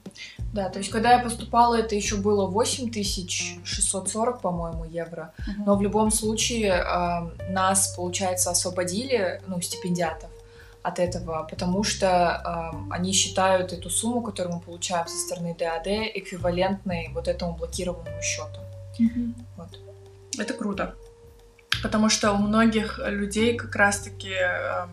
Да, 0.54 0.70
то 0.70 0.80
есть 0.80 0.92
когда 0.92 1.14
я 1.14 1.20
поступала, 1.20 1.76
это 1.76 1.96
еще 1.96 2.18
было 2.18 2.46
8640, 2.46 4.42
по-моему, 4.42 4.84
евро. 4.86 5.34
Uh-huh. 5.40 5.64
Но 5.66 5.76
в 5.78 5.82
любом 5.82 6.12
случае 6.12 6.74
э, 6.74 7.52
нас, 7.52 7.96
получается, 7.96 8.52
освободили, 8.52 9.42
ну, 9.48 9.62
стипендиатов 9.62 10.30
от 10.84 11.00
этого, 11.00 11.48
потому 11.50 11.84
что 11.84 12.72
э, 12.74 12.94
они 12.94 13.14
считают 13.14 13.72
эту 13.72 13.90
сумму, 13.90 14.22
которую 14.22 14.56
мы 14.56 14.62
получаем 14.62 15.08
со 15.08 15.18
стороны 15.18 15.56
ДАД, 15.58 15.88
эквивалентной 16.16 17.12
вот 17.14 17.30
этому 17.30 17.56
блокированному 17.56 18.22
счету. 18.22 18.60
Uh-huh. 19.00 19.34
Вот. 19.56 19.80
Это 20.38 20.54
круто. 20.54 20.96
Потому 21.82 22.10
что 22.10 22.34
у 22.34 22.38
многих 22.38 23.00
людей 23.06 23.56
как 23.56 23.76
раз-таки... 23.76 24.34
Э, 24.34 24.88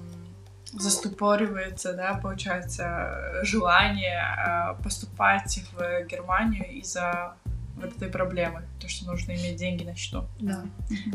застопоривается, 0.72 1.94
да, 1.94 2.18
получается, 2.22 3.40
желание 3.42 4.22
э, 4.22 4.82
поступать 4.82 5.60
в 5.72 6.06
Германию 6.06 6.70
из-за 6.78 7.34
вот 7.80 7.96
этой 7.96 8.08
проблемы, 8.08 8.62
то, 8.80 8.88
что 8.88 9.06
нужно 9.06 9.32
иметь 9.32 9.56
деньги 9.56 9.84
на 9.84 9.94
счету. 9.94 10.24
Да. 10.40 10.64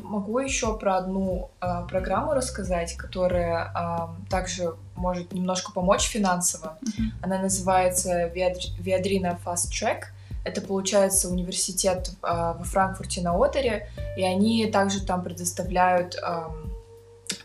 Могу 0.02 0.40
еще 0.40 0.78
про 0.78 0.98
одну 0.98 1.52
э, 1.62 1.86
программу 1.90 2.34
рассказать, 2.34 2.96
которая 2.96 3.72
э, 3.76 4.30
также 4.30 4.76
может 4.96 5.34
немножко 5.34 5.72
помочь 5.72 6.04
финансово. 6.04 6.78
Uh-huh. 6.82 7.04
Она 7.22 7.40
называется 7.40 8.28
Виадрина 8.28 9.38
Fast 9.44 9.72
Track. 9.72 10.06
Это, 10.46 10.62
получается, 10.62 11.30
университет 11.30 12.12
э, 12.22 12.28
во 12.28 12.64
Франкфурте 12.64 13.22
на 13.22 13.34
Одере, 13.34 13.90
и 14.18 14.24
они 14.24 14.66
также 14.68 15.06
там 15.06 15.24
предоставляют 15.24 16.16
э, 16.16 16.44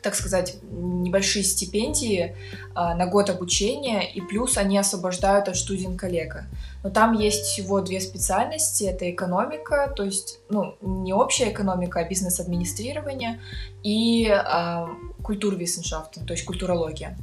так 0.03 0.15
сказать, 0.15 0.57
небольшие 0.63 1.45
стипендии 1.45 2.37
а, 2.75 2.95
на 2.95 3.07
год 3.07 3.31
обучения, 3.31 4.11
и 4.11 4.21
плюс 4.21 4.57
они 4.57 4.79
освобождают 4.79 5.49
от 5.49 5.57
студент-коллега. 5.57 6.47
Но 6.83 6.91
там 6.91 7.13
есть 7.13 7.45
всего 7.45 7.81
две 7.81 8.01
специальности. 8.01 8.85
Это 8.85 9.11
экономика, 9.11 9.93
то 9.97 10.05
есть, 10.05 10.41
ну, 10.49 10.77
не 10.81 11.13
общая 11.13 11.51
экономика, 11.51 12.01
а 12.01 12.09
бизнес-администрирование, 12.09 13.41
и 13.83 14.29
а, 14.29 14.89
культурвиссеншафтен, 15.23 16.27
то 16.27 16.33
есть 16.33 16.45
культурология. 16.45 17.17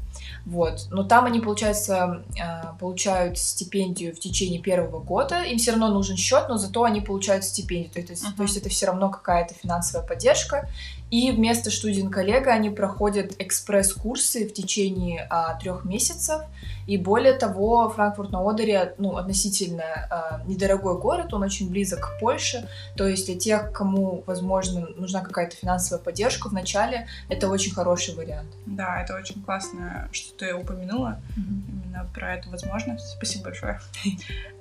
Вот. 0.46 0.88
Но 0.92 1.04
там 1.04 1.26
они, 1.26 1.40
получается, 1.40 2.24
а, 2.40 2.76
получают 2.80 3.38
стипендию 3.38 4.16
в 4.16 4.20
течение 4.20 4.62
первого 4.62 5.00
года. 5.00 5.44
Им 5.44 5.58
все 5.58 5.72
равно 5.72 5.90
нужен 5.90 6.18
счет, 6.18 6.46
но 6.50 6.58
зато 6.58 6.84
они 6.84 7.02
получают 7.02 7.44
стипендию. 7.44 8.06
То 8.06 8.12
есть, 8.12 8.24
uh-huh. 8.24 8.38
то 8.38 8.44
есть 8.44 8.58
это 8.58 8.70
все 8.70 8.88
равно 8.88 9.10
какая-то 9.10 9.54
финансовая 9.56 10.06
поддержка. 10.06 10.70
И 11.12 11.32
вместо 11.32 11.70
студент-коллега 11.70 12.52
они 12.52 12.70
проходят 12.70 13.34
экспресс-курсы 13.40 14.48
в 14.48 14.54
течение 14.54 15.28
а, 15.30 15.54
трех 15.60 15.86
месяцев. 15.86 16.42
И 16.88 16.98
более 16.98 17.34
того, 17.34 17.90
Франкфурт 17.90 18.32
на 18.32 18.48
Одере 18.50 18.96
ну, 18.98 19.16
относительно 19.16 19.84
а, 19.84 20.42
недорогой 20.46 21.00
город, 21.00 21.34
он 21.34 21.44
очень 21.44 21.70
близок 21.70 22.00
к 22.00 22.20
Польше. 22.20 22.68
То 22.98 23.08
есть 23.08 23.28
для 23.28 23.36
тех, 23.36 23.72
кому, 23.72 24.24
возможно, 24.26 24.88
нужна 24.98 25.22
какая-то 25.22 25.56
финансовая 25.56 26.04
поддержка 26.04 26.50
в 26.50 26.54
начале, 26.54 27.08
это 27.30 27.50
очень 27.50 27.74
хороший 27.74 28.16
вариант. 28.16 28.50
Да, 28.66 29.02
это 29.02 29.16
очень 29.16 29.42
классно, 29.44 30.10
что 30.12 30.38
ты 30.38 30.54
упомянула 30.56 31.22
mm-hmm. 31.38 31.84
именно 31.86 32.10
про 32.14 32.36
эту 32.36 32.50
возможность. 32.50 33.06
Спасибо 33.12 33.46
большое. 33.46 33.80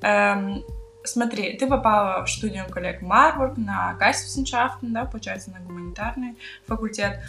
Смотри, 1.05 1.53
ты 1.59 1.67
попала 1.67 2.25
в 2.25 2.31
студию 2.31 2.65
коллег 2.69 3.03
Марбург 3.03 3.59
на 3.59 3.97
Geisteswissenschaften, 4.01 4.91
да, 4.91 5.05
получается, 5.05 5.51
на 5.51 5.61
гуманитарный 5.61 6.37
факультет, 6.67 7.21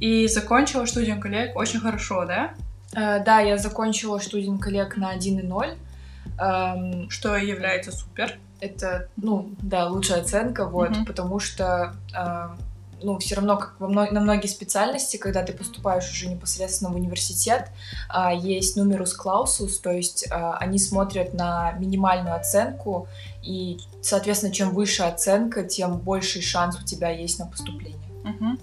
и 0.00 0.26
закончила 0.28 0.86
студию 0.86 1.20
коллег 1.20 1.54
очень 1.54 1.80
хорошо, 1.80 2.24
да? 2.24 2.54
Uh, 2.94 3.22
да, 3.22 3.40
я 3.40 3.58
закончила 3.58 4.18
студент 4.18 4.62
коллег 4.62 4.96
на 4.96 5.14
1.0. 5.14 5.42
Um, 5.44 5.76
эм, 6.38 7.10
что 7.10 7.36
является 7.36 7.92
супер. 7.92 8.38
Это, 8.60 9.08
ну, 9.16 9.50
да, 9.60 9.86
лучшая 9.88 10.22
оценка, 10.22 10.66
вот, 10.66 10.90
mm-hmm. 10.90 11.04
потому 11.04 11.38
что 11.38 11.94
uh, 12.16 12.56
ну, 13.02 13.18
все 13.18 13.36
равно, 13.36 13.56
как 13.56 13.78
во 13.78 13.88
мно... 13.88 14.06
на 14.10 14.20
многие 14.20 14.46
специальности, 14.46 15.16
когда 15.16 15.42
ты 15.42 15.52
поступаешь 15.52 16.10
уже 16.10 16.28
непосредственно 16.28 16.90
в 16.90 16.96
университет, 16.96 17.70
а, 18.08 18.32
есть 18.32 18.76
нумерус 18.76 19.14
клаусус, 19.14 19.78
то 19.78 19.90
есть 19.90 20.26
а, 20.30 20.56
они 20.58 20.78
смотрят 20.78 21.34
на 21.34 21.72
минимальную 21.72 22.34
оценку, 22.34 23.08
и, 23.42 23.78
соответственно, 24.02 24.52
чем 24.52 24.70
выше 24.70 25.02
оценка, 25.02 25.64
тем 25.64 25.98
больший 25.98 26.42
шанс 26.42 26.78
у 26.80 26.84
тебя 26.84 27.10
есть 27.10 27.38
на 27.38 27.46
поступление. 27.46 27.98
Угу. 28.24 28.58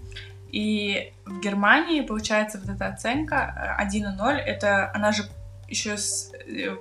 И 0.52 1.14
в 1.26 1.40
Германии, 1.42 2.02
получается, 2.02 2.60
вот 2.60 2.74
эта 2.74 2.88
оценка 2.88 3.78
1,0, 3.80 4.36
э, 4.36 4.40
это 4.40 4.92
она 4.94 5.12
же 5.12 5.24
еще, 5.68 5.98
с, 5.98 6.32
э, 6.34 6.76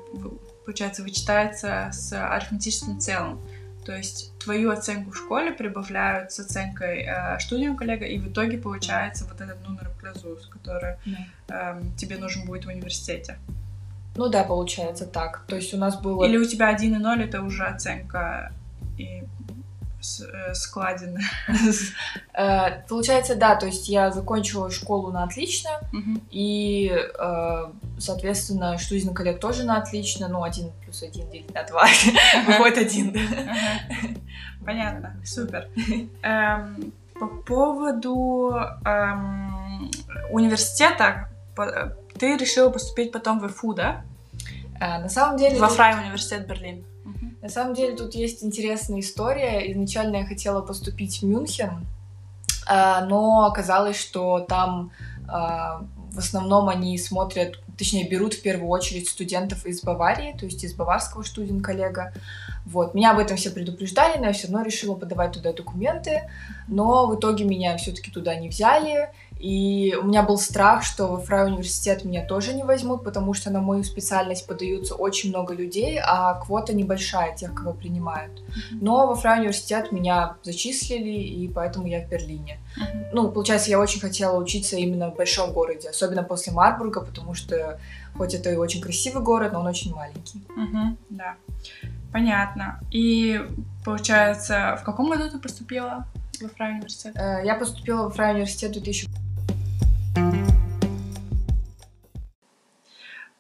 получается, 0.65 1.03
вычитается 1.03 1.91
с 1.93 2.13
арифметическим 2.13 3.01
целым. 3.01 3.41
То 3.85 3.97
есть 3.97 4.37
твою 4.39 4.71
оценку 4.71 5.11
в 5.11 5.17
школе 5.17 5.53
прибавляют 5.53 6.33
с 6.33 6.41
оценкой 6.41 7.03
э, 7.03 7.39
студию 7.41 7.77
коллега, 7.77 8.07
и 8.07 8.19
в 8.19 8.29
итоге 8.29 8.59
получается 8.59 9.25
вот 9.25 9.41
этот 9.41 9.63
номер 9.67 9.91
плюс, 10.01 10.47
который 10.47 10.97
э, 11.49 11.83
тебе 11.97 12.17
нужен 12.17 12.45
будет 12.47 12.65
в 12.65 12.69
университете. 12.69 13.39
Ну 14.17 14.29
да, 14.29 14.45
получается 14.45 15.07
так. 15.07 15.45
То 15.47 15.57
есть 15.57 15.75
у 15.75 15.77
нас 15.77 16.01
было... 16.01 16.25
Или 16.25 16.37
у 16.37 16.45
тебя 16.45 16.75
1,0 16.75 17.23
это 17.25 17.43
уже 17.43 17.65
оценка 17.65 18.53
и 18.97 19.25
Э, 20.21 20.55
складины. 20.55 21.21
Э, 22.37 22.83
получается, 22.89 23.37
да, 23.37 23.55
то 23.55 23.67
есть 23.67 23.89
я 23.89 24.11
закончила 24.11 24.69
школу 24.69 25.13
на 25.13 25.23
отлично, 25.23 25.71
и, 26.33 26.91
э, 26.93 27.65
соответственно, 28.05 28.79
студийный 28.79 29.15
коллег 29.15 29.41
тоже 29.41 29.65
на 29.65 29.79
отлично, 29.79 30.29
ну, 30.29 30.43
один 30.43 30.73
плюс 30.83 31.03
один 31.03 31.29
делить 31.31 31.55
на 31.55 31.65
два, 31.65 31.87
выходит 32.47 32.79
один. 32.79 33.17
Понятно, 34.65 35.17
супер. 35.25 35.69
Эм, 36.23 36.93
по 37.19 37.27
поводу 37.27 38.55
эм, 38.85 39.91
университета, 40.31 41.29
ты 42.19 42.37
решила 42.37 42.71
поступить 42.71 43.13
потом 43.13 43.41
в 43.41 43.47
ИФУ, 43.47 43.75
да? 43.75 44.05
На 44.81 45.09
самом 45.09 45.37
деле... 45.39 45.59
Во 45.59 45.69
Фрай 45.69 45.95
университет 45.95 46.47
Берлин. 46.47 46.85
На 47.45 47.51
самом 47.51 47.75
деле 47.75 47.95
тут 47.95 48.15
есть 48.15 48.43
интересная 48.43 49.01
история. 49.01 49.71
Изначально 49.71 50.17
я 50.17 50.27
хотела 50.27 50.63
поступить 50.63 51.21
в 51.21 51.27
Мюнхен, 51.27 51.87
а, 52.67 53.05
но 53.05 53.45
оказалось, 53.45 54.01
что 54.01 54.41
там 54.41 54.91
а, 55.29 55.85
в 56.15 56.19
основном 56.19 56.69
они 56.69 56.97
смотрят, 56.97 57.59
точнее 57.77 58.09
берут 58.09 58.35
в 58.35 58.43
первую 58.43 58.69
очередь 58.69 59.09
студентов 59.09 59.67
из 59.67 59.83
Баварии, 59.83 60.37
то 60.39 60.45
есть 60.47 60.63
из 60.63 60.73
баварского 60.73 61.25
студент-коллега. 61.25 62.15
Вот. 62.65 62.95
Меня 62.95 63.11
об 63.11 63.19
этом 63.19 63.37
все 63.37 63.51
предупреждали, 63.51 64.19
но 64.19 64.27
я 64.27 64.33
все 64.33 64.47
равно 64.47 64.63
решила 64.63 64.95
подавать 64.95 65.33
туда 65.33 65.53
документы, 65.53 66.31
но 66.69 67.07
в 67.07 67.17
итоге 67.17 67.45
меня 67.45 67.77
все-таки 67.77 68.11
туда 68.11 68.37
не 68.37 68.49
взяли, 68.49 69.11
и 69.45 69.95
у 70.01 70.05
меня 70.05 70.23
был 70.23 70.39
страх, 70.39 70.85
что 70.85 71.07
во 71.07 71.21
Фрай 71.21 71.49
университет 71.49 72.07
меня 72.07 72.25
тоже 72.25 72.55
не 72.55 72.63
возьмут, 72.63 73.05
потому 73.05 73.35
что 73.35 73.51
на 73.51 73.61
мою 73.61 73.85
специальность 73.85 74.47
подаются 74.47 74.95
очень 74.95 75.29
много 75.29 75.53
людей, 75.53 76.01
а 76.03 76.41
квота 76.41 76.73
небольшая 76.73 77.37
тех, 77.37 77.53
кого 77.53 77.75
принимают. 77.75 78.43
Но 78.71 79.07
во 79.07 79.15
Фрай 79.15 79.41
университет 79.41 79.93
меня 79.93 80.37
зачислили, 80.45 81.11
и 81.11 81.47
поэтому 81.47 81.87
я 81.87 82.01
в 82.01 82.09
Берлине. 82.09 82.59
Ну, 83.13 83.31
получается, 83.31 83.69
я 83.69 83.79
очень 83.79 84.01
хотела 84.01 84.41
учиться 84.41 84.77
именно 84.77 85.11
в 85.11 85.17
большом 85.17 85.53
городе, 85.53 85.91
особенно 85.91 86.23
после 86.23 86.55
Марбурга, 86.55 87.03
потому 87.03 87.35
что 87.35 87.79
хоть 88.17 88.33
это 88.33 88.51
и 88.51 88.57
очень 88.57 88.81
красивый 88.81 89.23
город, 89.23 89.53
но 89.53 89.61
он 89.61 89.67
очень 89.67 89.93
маленький. 89.93 90.43
Угу, 90.57 90.97
да, 91.11 91.35
понятно. 92.15 92.81
И 92.91 93.43
получается, 93.85 94.79
в 94.81 94.85
каком 94.85 95.11
году 95.11 95.29
ты 95.29 95.39
поступила 95.39 96.07
во 96.41 96.49
Фрай 96.49 96.73
университет? 96.73 97.15
Э, 97.15 97.43
я 97.45 97.57
поступила 97.57 98.05
во 98.05 98.11
Фрай 98.11 98.33
университет 98.33 98.71
в 98.71 98.75
2000 98.75 99.14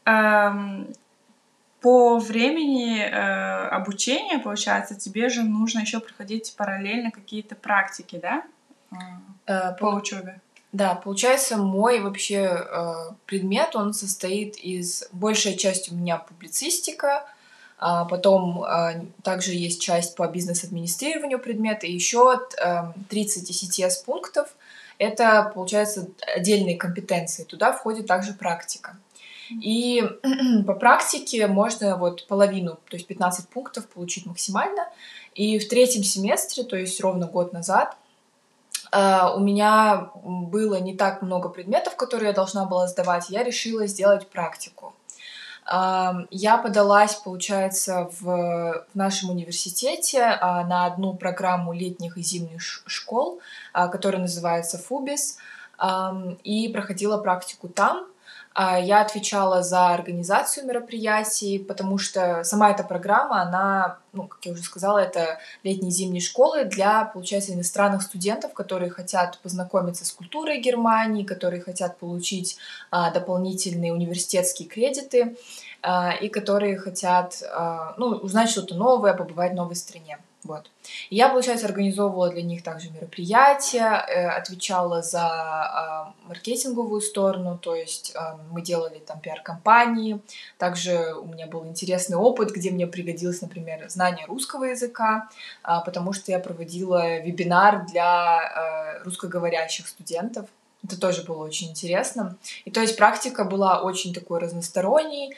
по 0.04 2.18
времени 2.18 2.98
э, 2.98 3.68
обучения, 3.68 4.38
получается, 4.38 4.94
тебе 4.94 5.28
же 5.28 5.42
нужно 5.42 5.80
еще 5.80 6.00
проходить 6.00 6.54
параллельно 6.56 7.10
какие-то 7.10 7.56
практики, 7.56 8.18
да? 8.22 8.42
Э, 9.46 9.72
по, 9.72 9.92
по 9.92 9.96
учебе. 9.96 10.40
Да, 10.72 10.94
получается, 10.94 11.56
мой 11.56 12.00
вообще 12.00 12.48
э, 12.48 12.94
предмет, 13.26 13.76
он 13.76 13.94
состоит 13.94 14.56
из... 14.56 15.08
Большая 15.12 15.54
часть 15.54 15.92
у 15.92 15.94
меня 15.94 16.16
публицистика, 16.16 17.26
а 17.78 18.04
потом 18.06 18.64
э, 18.64 19.04
также 19.22 19.52
есть 19.52 19.80
часть 19.80 20.16
по 20.16 20.26
бизнес-администрированию 20.26 21.38
предмета, 21.38 21.86
и 21.86 21.92
еще 21.92 22.40
э, 22.60 22.92
30 23.08 23.50
ИСТС 23.50 23.98
пунктов. 23.98 24.48
Это, 24.98 25.50
получается, 25.54 26.08
отдельные 26.34 26.76
компетенции. 26.76 27.44
Туда 27.44 27.72
входит 27.72 28.06
также 28.06 28.32
практика. 28.32 28.96
И 29.50 30.02
по 30.66 30.74
практике 30.74 31.46
можно 31.46 31.96
вот 31.96 32.26
половину, 32.26 32.78
то 32.88 32.96
есть 32.96 33.06
15 33.06 33.48
пунктов 33.48 33.88
получить 33.88 34.26
максимально. 34.26 34.88
И 35.34 35.58
в 35.58 35.68
третьем 35.68 36.04
семестре, 36.04 36.64
то 36.64 36.76
есть 36.76 37.00
ровно 37.00 37.26
год 37.26 37.52
назад, 37.52 37.96
Uh, 38.94 39.34
у 39.34 39.40
меня 39.40 40.10
было 40.22 40.76
не 40.76 40.94
так 40.94 41.20
много 41.20 41.48
предметов, 41.48 41.96
которые 41.96 42.28
я 42.28 42.32
должна 42.32 42.64
была 42.64 42.86
сдавать, 42.86 43.28
я 43.28 43.42
решила 43.42 43.88
сделать 43.88 44.28
практику. 44.28 44.94
Uh, 45.66 46.28
я 46.30 46.58
подалась, 46.58 47.16
получается, 47.16 48.08
в, 48.20 48.24
в 48.24 48.94
нашем 48.94 49.30
университете 49.30 50.20
uh, 50.20 50.64
на 50.66 50.86
одну 50.86 51.14
программу 51.14 51.72
летних 51.72 52.16
и 52.18 52.22
зимних 52.22 52.62
школ, 52.62 53.40
которая 53.72 54.20
называется 54.20 54.78
ФУБИС, 54.78 55.38
и 56.44 56.70
проходила 56.72 57.18
практику 57.18 57.68
там. 57.68 58.06
А, 58.54 58.78
я 58.78 59.00
отвечала 59.00 59.62
за 59.64 59.88
организацию 59.88 60.64
мероприятий, 60.66 61.58
потому 61.58 61.98
что 61.98 62.44
сама 62.44 62.70
эта 62.70 62.84
программа, 62.84 63.42
она, 63.42 63.98
ну, 64.12 64.28
как 64.28 64.44
я 64.46 64.52
уже 64.52 64.62
сказала, 64.62 64.98
это 64.98 65.40
летние 65.64 65.90
зимние 65.90 66.20
школы 66.20 66.64
для, 66.64 67.04
получается, 67.04 67.52
иностранных 67.52 68.02
студентов, 68.02 68.54
которые 68.54 68.90
хотят 68.90 69.40
познакомиться 69.42 70.04
с 70.04 70.12
культурой 70.12 70.60
Германии, 70.60 71.24
которые 71.24 71.62
хотят 71.62 71.98
получить 71.98 72.56
а, 72.92 73.10
дополнительные 73.10 73.92
университетские 73.92 74.68
кредиты 74.68 75.36
а, 75.82 76.12
и 76.12 76.28
которые 76.28 76.78
хотят, 76.78 77.42
а, 77.52 77.94
ну, 77.98 78.06
узнать 78.06 78.50
что-то 78.50 78.76
новое, 78.76 79.14
побывать 79.14 79.52
в 79.52 79.56
новой 79.56 79.74
стране. 79.74 80.18
Вот. 80.44 80.70
я, 81.08 81.30
получается, 81.30 81.64
организовывала 81.66 82.28
для 82.28 82.42
них 82.42 82.62
также 82.62 82.90
мероприятия, 82.90 84.04
э, 84.06 84.28
отвечала 84.28 85.00
за 85.00 86.12
э, 86.22 86.28
маркетинговую 86.28 87.00
сторону, 87.00 87.58
то 87.58 87.74
есть 87.74 88.12
э, 88.14 88.18
мы 88.50 88.60
делали 88.60 88.98
там 88.98 89.20
пиар-компании. 89.20 90.20
Также 90.58 91.14
у 91.14 91.24
меня 91.24 91.46
был 91.46 91.66
интересный 91.66 92.18
опыт, 92.18 92.50
где 92.50 92.70
мне 92.70 92.86
пригодилось, 92.86 93.40
например, 93.40 93.88
знание 93.88 94.26
русского 94.26 94.64
языка, 94.64 95.30
э, 95.64 95.78
потому 95.82 96.12
что 96.12 96.30
я 96.30 96.38
проводила 96.38 97.18
вебинар 97.20 97.86
для 97.86 99.00
русскоговорящих 99.04 99.88
студентов. 99.88 100.46
Это 100.84 101.00
тоже 101.00 101.22
было 101.22 101.42
очень 101.42 101.70
интересно. 101.70 102.36
И 102.66 102.70
то 102.70 102.82
есть 102.82 102.98
практика 102.98 103.44
была 103.44 103.80
очень 103.80 104.12
такой 104.12 104.40
разносторонней, 104.40 105.34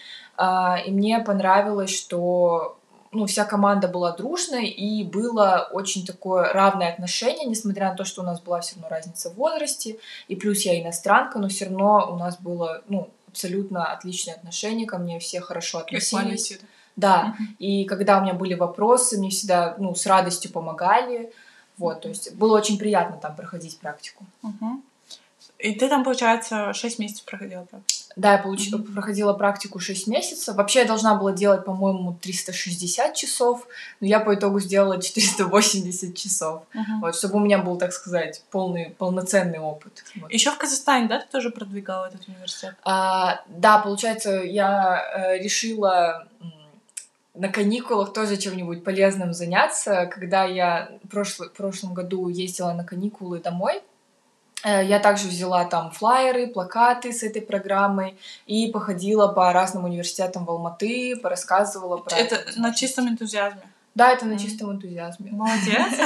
и 0.87 0.91
мне 0.91 1.21
понравилось, 1.21 1.97
что 1.97 2.77
ну, 3.17 3.27
вся 3.27 3.45
команда 3.45 3.89
была 3.89 4.13
дружной, 4.13 4.67
и 4.67 5.03
было 5.05 5.69
очень 5.73 6.05
такое 6.05 6.53
равное 6.53 6.93
отношение, 6.93 7.47
несмотря 7.47 7.91
на 7.91 7.97
то, 7.97 8.05
что 8.05 8.23
у 8.23 8.25
нас 8.25 8.41
была 8.41 8.61
все 8.61 8.75
равно 8.75 8.89
разница 8.91 9.31
в 9.31 9.35
возрасте, 9.35 9.99
и 10.29 10.37
плюс 10.37 10.61
я 10.61 10.81
иностранка, 10.81 11.39
но 11.39 11.49
все 11.49 11.65
равно 11.65 12.09
у 12.13 12.17
нас 12.17 12.39
было, 12.39 12.83
ну, 12.89 13.09
абсолютно 13.29 13.87
отличное 13.93 14.35
отношение 14.35 14.87
ко 14.87 14.99
мне, 14.99 15.19
все 15.19 15.41
хорошо 15.41 15.79
относились. 15.79 16.59
Да, 16.95 17.37
uh-huh. 17.39 17.45
и 17.59 17.85
когда 17.85 18.19
у 18.19 18.23
меня 18.23 18.33
были 18.33 18.55
вопросы, 18.55 19.19
мне 19.19 19.29
всегда, 19.29 19.75
ну, 19.79 19.95
с 19.95 20.07
радостью 20.07 20.51
помогали, 20.51 21.31
вот, 21.77 22.01
то 22.01 22.09
есть 22.09 22.35
было 22.35 22.57
очень 22.57 22.79
приятно 22.79 23.19
там 23.19 23.37
проходить 23.37 23.79
практику. 23.79 24.25
Uh-huh. 24.43 24.81
И 25.59 25.75
ты 25.75 25.89
там, 25.89 26.05
получается, 26.05 26.73
6 26.73 26.99
месяцев 26.99 27.25
проходила 27.25 27.65
практику? 27.65 27.96
Да, 28.17 28.33
я 28.33 28.39
получ... 28.39 28.73
mm-hmm. 28.73 28.95
проходила 28.95 29.35
практику 29.35 29.79
6 29.79 30.07
месяцев. 30.07 30.57
Вообще 30.57 30.81
я 30.81 30.85
должна 30.87 31.15
была 31.15 31.33
делать, 31.33 31.67
по-моему, 31.67 32.17
360 32.23 33.15
часов, 33.15 33.67
но 34.01 34.07
я 34.07 34.21
по 34.21 34.35
итогу 34.35 34.59
сделала 34.59 35.01
480 35.01 36.17
часов. 36.17 36.63
Mm-hmm. 36.75 37.01
Вот, 37.03 37.15
чтобы 37.15 37.37
у 37.37 37.41
меня 37.41 37.59
был, 37.59 37.77
так 37.77 37.93
сказать, 37.93 38.43
полный, 38.51 38.95
полноценный 38.99 39.59
опыт. 39.59 40.03
Вот. 40.17 40.33
Еще 40.33 40.51
в 40.51 40.57
Казахстане, 40.57 41.09
да, 41.09 41.19
ты 41.21 41.27
тоже 41.31 41.51
продвигала 41.51 42.07
этот 42.07 42.27
университет? 42.27 42.75
А, 42.85 43.43
да, 43.49 43.79
получается, 43.79 44.31
я 44.31 45.03
э, 45.15 45.39
решила 45.39 46.27
на 47.37 47.49
каникулах 47.49 48.13
тоже 48.13 48.37
чем-нибудь 48.37 48.83
полезным 48.83 49.35
заняться. 49.35 50.07
Когда 50.07 50.45
я 50.45 50.91
в, 51.05 51.09
прошлый, 51.09 51.49
в 51.49 51.53
прошлом 51.53 51.95
году 51.95 52.29
ездила 52.29 52.73
на 52.73 52.85
каникулы 52.85 53.41
домой, 53.41 53.83
я 54.71 54.99
также 54.99 55.29
взяла 55.29 55.65
там 55.65 55.91
флайеры, 55.91 56.49
плакаты 56.49 57.13
с 57.13 57.23
этой 57.23 57.43
программой 57.43 58.19
и 58.47 58.71
походила 58.71 59.29
по 59.29 59.53
разным 59.53 59.85
университетам 59.85 60.45
в 60.45 60.51
Алматы, 60.51 61.17
порассказывала 61.17 61.99
про 61.99 62.17
это. 62.17 62.45
На 62.57 62.75
чистом 62.75 63.09
энтузиазме? 63.09 63.63
Да, 63.97 64.13
это 64.13 64.27
на 64.27 64.39
чистом 64.39 64.73
энтузиазме. 64.73 65.31
Молодец. 65.33 65.87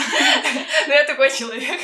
Ну, 0.87 0.95
я 0.95 1.05
такой 1.05 1.31
человек. 1.31 1.81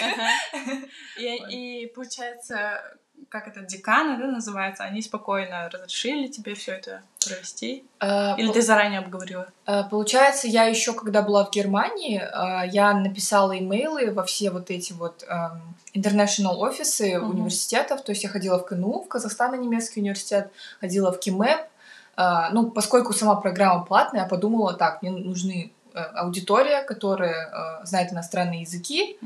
И 1.50 1.92
получается, 1.94 2.80
как 3.28 3.48
это, 3.48 3.62
деканы, 3.62 4.18
да, 4.18 4.26
называется, 4.28 4.84
они 4.84 5.02
спокойно 5.02 5.68
разрешили 5.70 6.28
тебе 6.28 6.54
все 6.54 6.72
это 6.72 7.02
провести? 7.24 7.84
А, 7.98 8.34
Или 8.38 8.52
ты 8.52 8.62
заранее 8.62 9.00
обговорила? 9.00 9.48
А, 9.64 9.82
получается, 9.84 10.46
я 10.46 10.64
еще, 10.64 10.92
когда 10.92 11.22
была 11.22 11.44
в 11.44 11.50
Германии, 11.50 12.18
а, 12.20 12.64
я 12.64 12.94
написала 12.94 13.58
имейлы 13.58 14.12
во 14.12 14.24
все 14.24 14.50
вот 14.50 14.70
эти 14.70 14.92
вот 14.92 15.26
international 15.94 16.56
офисы 16.56 17.14
uh-huh. 17.14 17.20
университетов, 17.20 18.02
то 18.02 18.12
есть 18.12 18.22
я 18.22 18.28
ходила 18.28 18.58
в 18.58 18.66
КНУ, 18.66 19.02
в 19.02 19.08
Казахстано-немецкий 19.08 20.00
университет, 20.00 20.50
ходила 20.80 21.10
в 21.10 21.18
КИМЭП, 21.18 21.68
ну, 22.52 22.70
поскольку 22.70 23.12
сама 23.12 23.34
программа 23.36 23.84
платная, 23.84 24.22
я 24.22 24.28
подумала, 24.28 24.74
так, 24.74 25.02
мне 25.02 25.10
нужны 25.10 25.72
Э, 25.75 25.75
аудитория, 26.00 26.82
которая 26.82 27.80
э, 27.82 27.86
знает 27.86 28.12
иностранные 28.12 28.62
языки 28.62 29.18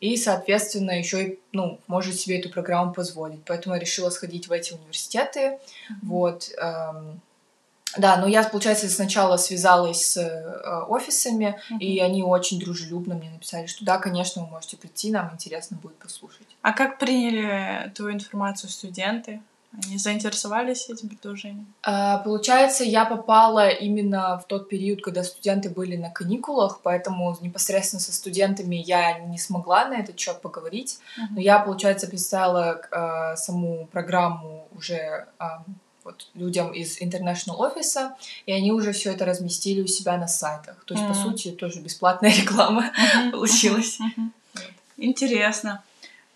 и, 0.00 0.16
соответственно, 0.16 0.92
еще 0.92 1.24
и 1.24 1.38
ну, 1.52 1.80
может 1.86 2.18
себе 2.18 2.38
эту 2.38 2.50
программу 2.50 2.92
позволить. 2.92 3.44
Поэтому 3.44 3.74
я 3.74 3.80
решила 3.80 4.10
сходить 4.10 4.48
в 4.48 4.52
эти 4.52 4.72
университеты. 4.72 5.58
Вот. 6.02 6.50
Эм, 6.58 7.20
да, 7.96 8.16
но 8.16 8.26
я, 8.26 8.42
получается, 8.44 8.88
сначала 8.88 9.36
связалась 9.36 10.04
с 10.04 10.16
э, 10.18 10.84
офисами, 10.88 11.58
uh-huh. 11.70 11.78
и 11.78 12.00
они 12.00 12.22
очень 12.22 12.58
дружелюбно 12.60 13.14
мне 13.14 13.30
написали, 13.30 13.66
что 13.66 13.84
да, 13.84 13.98
конечно, 13.98 14.42
вы 14.42 14.48
можете 14.48 14.76
прийти, 14.76 15.10
нам 15.10 15.30
интересно 15.32 15.78
будет 15.80 15.96
послушать. 15.96 16.46
А 16.62 16.72
как 16.72 16.98
приняли 16.98 17.90
твою 17.94 18.14
информацию 18.14 18.70
студенты? 18.70 19.40
Они 19.84 19.98
заинтересовались 19.98 20.88
этим 20.88 21.08
предложением? 21.08 21.66
А, 21.82 22.18
получается, 22.18 22.84
я 22.84 23.04
попала 23.04 23.68
именно 23.68 24.38
в 24.38 24.46
тот 24.46 24.68
период, 24.68 25.02
когда 25.02 25.22
студенты 25.22 25.68
были 25.68 25.96
на 25.96 26.10
каникулах, 26.10 26.80
поэтому 26.82 27.36
непосредственно 27.40 28.00
со 28.00 28.12
студентами 28.12 28.76
я 28.76 29.18
не 29.18 29.38
смогла 29.38 29.86
на 29.88 29.94
этот 29.94 30.18
счет 30.18 30.40
поговорить. 30.40 30.98
Uh-huh. 31.18 31.26
Но 31.32 31.40
я, 31.40 31.58
получается, 31.58 32.06
писала 32.06 32.80
э, 32.90 33.36
саму 33.36 33.86
программу 33.92 34.66
уже 34.74 35.26
э, 35.38 35.44
вот, 36.04 36.28
людям 36.34 36.72
из 36.72 37.00
International 37.00 37.56
офиса, 37.56 38.16
и 38.46 38.52
они 38.52 38.72
уже 38.72 38.92
все 38.92 39.12
это 39.12 39.24
разместили 39.24 39.82
у 39.82 39.86
себя 39.86 40.16
на 40.16 40.28
сайтах. 40.28 40.84
То 40.86 40.94
есть, 40.94 41.04
uh-huh. 41.04 41.08
по 41.08 41.14
сути, 41.14 41.50
тоже 41.50 41.80
бесплатная 41.80 42.30
реклама 42.40 42.92
получилась. 43.30 43.98
Интересно. 44.96 45.82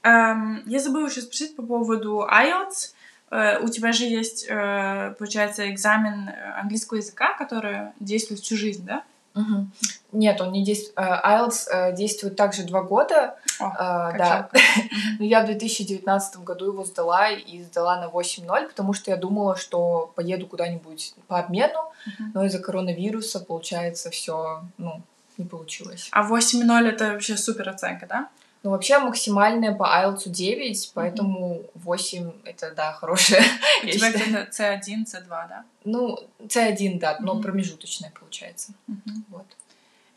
Um, 0.03 0.63
я 0.67 0.79
забыла 0.79 1.09
еще 1.09 1.21
спросить 1.21 1.57
по 1.57 1.63
поводу 1.63 2.27
IELTS. 2.31 2.95
Э, 3.31 3.59
у 3.61 3.69
тебя 3.69 3.93
же 3.93 4.05
есть, 4.05 4.47
э, 4.49 5.15
получается, 5.19 5.71
экзамен 5.71 6.29
э, 6.29 6.61
английского 6.61 6.99
языка, 6.99 7.35
который 7.35 7.91
действует 8.01 8.41
всю 8.41 8.57
жизнь, 8.57 8.85
да? 8.85 9.05
Угу. 9.37 9.67
Нет, 10.13 10.41
он 10.41 10.51
не 10.51 10.65
действует. 10.65 10.99
IELTS 10.99 11.95
действует 11.95 12.35
также 12.35 12.65
два 12.65 12.83
года. 12.83 13.37
О, 13.61 14.13
да. 14.19 14.51
Но 15.21 15.25
я 15.25 15.43
в 15.43 15.47
2019 15.47 16.39
году 16.39 16.67
его 16.73 16.85
сдала 16.85 17.31
и 17.31 17.63
сдала 17.63 18.01
на 18.01 18.09
8.0, 18.09 18.69
потому 18.69 18.93
что 18.93 19.13
я 19.13 19.17
думала, 19.17 19.55
что 19.55 20.13
поеду 20.17 20.49
куда-нибудь 20.49 21.15
по 21.29 21.39
обмену, 21.39 21.79
угу. 21.79 22.31
но 22.35 22.45
из-за 22.45 22.59
коронавируса, 22.59 23.39
получается, 23.39 24.11
все 24.11 24.65
ну, 24.79 25.01
не 25.39 25.45
получилось. 25.45 26.09
А 26.11 26.29
8.0 26.29 26.89
это 26.89 27.13
вообще 27.13 27.37
супер 27.37 27.69
оценка, 27.69 28.07
да? 28.09 28.29
Ну, 28.63 28.71
вообще 28.71 28.99
максимальная 28.99 29.75
по 29.75 29.85
IELTS 29.85 30.29
9, 30.29 30.93
поэтому 30.95 31.63
mm-hmm. 31.63 31.71
8 31.75 32.33
это, 32.45 32.73
да, 32.73 32.93
хорошая. 32.93 33.43
У 33.83 33.87
тебя 33.87 34.11
где-то 34.13 34.49
C1, 34.51 35.07
C2, 35.07 35.29
да? 35.29 35.65
Ну, 35.85 36.19
C1, 36.41 36.99
да, 36.99 37.17
но 37.21 37.35
mm-hmm. 37.35 37.43
промежуточная 37.43 38.13
получается. 38.19 38.73
Mm-hmm. 38.89 39.23
Вот. 39.31 39.47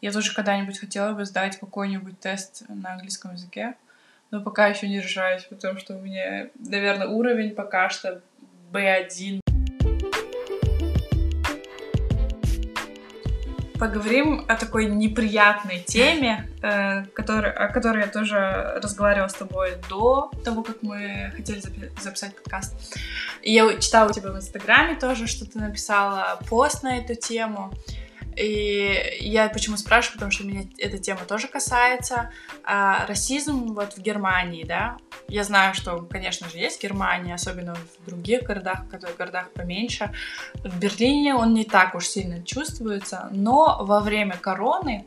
Я 0.02 0.12
тоже 0.12 0.34
когда-нибудь 0.34 0.78
хотела 0.78 1.14
бы 1.14 1.24
сдать 1.24 1.58
какой-нибудь 1.58 2.20
тест 2.20 2.64
на 2.68 2.94
английском 2.94 3.32
языке, 3.32 3.76
но 4.32 4.42
пока 4.42 4.68
еще 4.68 4.90
не 4.90 5.00
решаюсь, 5.00 5.44
потому 5.44 5.80
что 5.80 5.96
у 5.96 6.00
меня, 6.00 6.50
наверное, 6.56 7.08
уровень 7.08 7.56
пока 7.56 7.90
что 7.90 8.22
B1. 8.74 9.43
Поговорим 13.84 14.46
о 14.48 14.56
такой 14.56 14.86
неприятной 14.86 15.80
теме, 15.80 16.50
э, 16.62 17.04
который, 17.14 17.52
о 17.52 17.68
которой 17.68 18.04
я 18.04 18.08
тоже 18.08 18.80
разговаривала 18.82 19.28
с 19.28 19.34
тобой 19.34 19.74
до 19.90 20.32
того, 20.46 20.64
как 20.64 20.78
мы 20.84 21.34
хотели 21.36 21.62
записать 22.02 22.34
подкаст. 22.34 22.74
И 23.42 23.52
я 23.52 23.78
читала 23.82 24.10
у 24.10 24.14
тебя 24.14 24.32
в 24.32 24.38
Инстаграме 24.38 24.96
тоже, 24.96 25.28
что 25.28 25.46
ты 25.46 25.60
написала 25.60 26.40
пост 26.50 26.84
на 26.84 26.98
эту 26.98 27.16
тему. 27.16 27.74
И 28.38 29.18
я 29.20 29.50
почему 29.50 29.78
спрашиваю, 29.78 30.16
потому 30.16 30.32
что 30.32 30.46
меня 30.46 30.64
эта 30.78 30.98
тема 30.98 31.22
тоже 31.28 31.48
касается. 31.48 32.32
А, 32.64 33.06
расизм 33.08 33.74
вот 33.74 33.94
в 33.94 34.00
Германии, 34.00 34.64
да, 34.64 34.98
я 35.28 35.44
знаю, 35.44 35.74
что, 35.74 35.98
конечно 36.10 36.50
же, 36.50 36.58
есть 36.58 36.82
Германия, 36.82 37.34
особенно 37.34 37.76
в 37.76 38.06
других 38.06 38.44
городах, 38.44 38.86
в 38.92 39.18
городах 39.18 39.52
поменьше. 39.52 40.14
В 40.56 40.80
Берлине 40.80 41.36
он 41.36 41.54
не 41.54 41.66
так 41.66 41.96
уж 41.96 42.08
сильно 42.08 42.44
чувствуется, 42.44 43.30
но 43.32 43.84
во 43.84 44.00
время 44.00 44.38
короны 44.38 45.06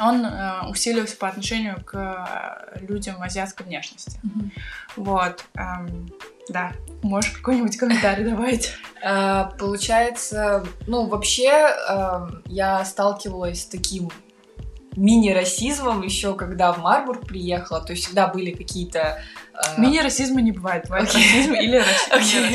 он 0.00 0.24
э, 0.24 0.68
усилился 0.68 1.16
по 1.16 1.28
отношению 1.28 1.82
к 1.84 2.68
людям 2.80 3.22
азиатской 3.22 3.66
внешности. 3.66 4.20
Mm-hmm. 4.24 4.50
Вот. 4.96 5.44
Эм, 5.54 6.10
да, 6.48 6.72
можешь 7.02 7.30
какой-нибудь 7.32 7.76
комментарий 7.76 8.24
давать? 8.24 8.72
А, 9.04 9.44
получается, 9.58 10.64
ну, 10.86 11.06
вообще 11.06 11.48
эм, 11.48 12.42
я 12.46 12.84
сталкивалась 12.84 13.62
с 13.62 13.66
таким 13.66 14.10
мини-расизмом 14.96 16.02
еще 16.02 16.34
когда 16.34 16.72
в 16.72 16.78
Марбург 16.78 17.26
приехала, 17.26 17.80
то 17.80 17.92
есть 17.92 18.04
всегда 18.04 18.28
были 18.28 18.50
какие-то 18.50 19.22
Мини-расизма 19.76 20.40
не 20.40 20.52
бывает, 20.52 20.84
бывает 20.84 21.08
okay. 21.08 21.14
расизм 21.14 21.54
или 21.54 21.82
расизм. 22.10 22.54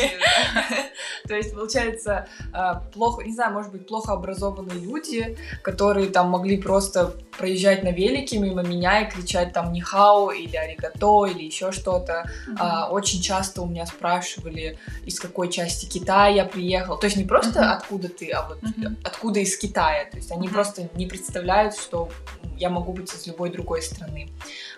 То 1.27 1.35
есть, 1.35 1.53
получается, 1.53 2.27
а, 2.53 2.75
плохо, 2.75 3.23
не 3.23 3.33
знаю, 3.33 3.53
может 3.53 3.71
быть, 3.71 3.85
плохо 3.87 4.13
образованные 4.13 4.79
люди, 4.79 5.37
которые 5.61 6.09
там 6.09 6.29
могли 6.29 6.57
просто 6.57 7.13
проезжать 7.37 7.83
на 7.83 7.89
велике 7.89 8.39
мимо 8.39 8.63
меня 8.63 9.01
и 9.01 9.11
кричать 9.11 9.53
там 9.53 9.73
«нихао» 9.73 10.31
или 10.31 10.55
«аригато» 10.55 11.25
или 11.25 11.43
еще 11.43 11.71
что-то. 11.71 12.29
А, 12.57 12.89
очень 12.89 13.21
часто 13.21 13.61
у 13.61 13.67
меня 13.67 13.85
спрашивали, 13.85 14.79
из 15.05 15.19
какой 15.19 15.51
части 15.51 15.85
Китая 15.85 16.27
я 16.27 16.45
приехал. 16.45 16.97
То 16.97 17.05
есть 17.05 17.17
не 17.17 17.25
просто 17.25 17.73
откуда 17.73 18.09
ты, 18.09 18.31
а 18.31 18.47
вот 18.47 18.59
откуда 19.03 19.39
из 19.39 19.57
Китая. 19.57 20.05
То 20.09 20.17
есть 20.17 20.31
они 20.31 20.47
просто 20.47 20.89
не 20.95 21.05
представляют, 21.05 21.75
что 21.75 22.09
я 22.57 22.69
могу 22.69 22.93
быть 22.93 23.13
из 23.13 23.27
любой 23.27 23.49
другой 23.49 23.81
страны. 23.81 24.29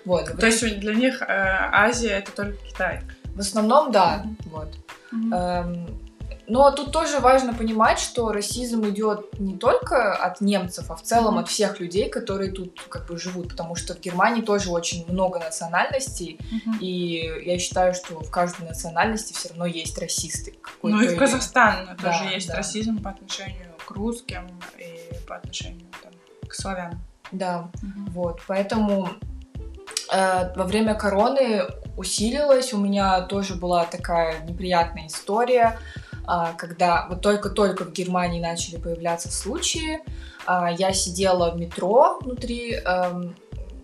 Вот. 0.09 0.39
То 0.39 0.47
есть 0.47 0.79
для 0.79 0.95
них 0.95 1.21
э, 1.21 1.25
Азия 1.27 2.17
это 2.17 2.31
только 2.31 2.57
Китай? 2.65 3.01
В 3.35 3.39
основном, 3.39 3.91
да. 3.91 4.25
Mm-hmm. 4.25 4.49
Вот. 4.49 4.77
Mm-hmm. 5.13 5.35
Эм, 5.35 5.99
но 6.47 6.71
тут 6.71 6.91
тоже 6.91 7.19
важно 7.19 7.53
понимать, 7.53 7.99
что 7.99 8.31
расизм 8.31 8.89
идет 8.89 9.39
не 9.39 9.55
только 9.55 10.15
от 10.15 10.41
немцев, 10.41 10.89
а 10.89 10.95
в 10.95 11.03
целом 11.03 11.37
mm-hmm. 11.37 11.41
от 11.41 11.47
всех 11.47 11.79
людей, 11.79 12.09
которые 12.09 12.51
тут 12.51 12.81
как 12.89 13.05
бы 13.05 13.19
живут, 13.19 13.49
потому 13.49 13.75
что 13.75 13.93
в 13.93 13.99
Германии 13.99 14.41
тоже 14.41 14.71
очень 14.71 15.05
много 15.07 15.37
национальностей, 15.37 16.39
mm-hmm. 16.39 16.79
и 16.79 17.45
я 17.45 17.59
считаю, 17.59 17.93
что 17.93 18.19
в 18.19 18.31
каждой 18.31 18.67
национальности 18.67 19.33
все 19.33 19.49
равно 19.49 19.67
есть 19.67 19.95
расисты. 19.99 20.55
Ну 20.81 20.99
и 21.01 21.07
в 21.07 21.19
Казахстане 21.19 21.95
да, 22.01 22.11
тоже 22.11 22.33
есть 22.33 22.47
да. 22.47 22.55
расизм 22.55 22.99
по 22.99 23.11
отношению 23.11 23.75
к 23.85 23.91
русским 23.91 24.47
и 24.79 25.13
по 25.27 25.35
отношению 25.35 25.85
там, 26.01 26.13
к 26.47 26.55
славянам. 26.55 26.99
Да, 27.31 27.69
mm-hmm. 27.75 28.09
вот, 28.09 28.41
поэтому 28.47 29.09
во 30.11 30.63
время 30.63 30.95
короны 30.95 31.65
усилилась. 31.99 32.73
У 32.73 32.77
меня 32.77 33.21
тоже 33.21 33.55
была 33.55 33.85
такая 33.85 34.39
неприятная 34.47 35.07
история, 35.07 35.77
а, 36.25 36.53
когда 36.53 37.05
вот 37.09 37.21
только-только 37.21 37.83
в 37.83 37.91
Германии 37.91 38.39
начали 38.39 38.77
появляться 38.77 39.31
случаи. 39.31 39.99
А, 40.45 40.71
я 40.71 40.93
сидела 40.93 41.51
в 41.51 41.59
метро 41.59 42.19
внутри, 42.21 42.73
эм, 42.73 43.35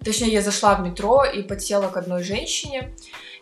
точнее, 0.04 0.32
я 0.32 0.42
зашла 0.42 0.76
в 0.76 0.82
метро 0.82 1.26
и 1.26 1.44
подсела 1.44 1.90
к 1.90 1.98
одной 1.98 2.24
женщине. 2.24 2.94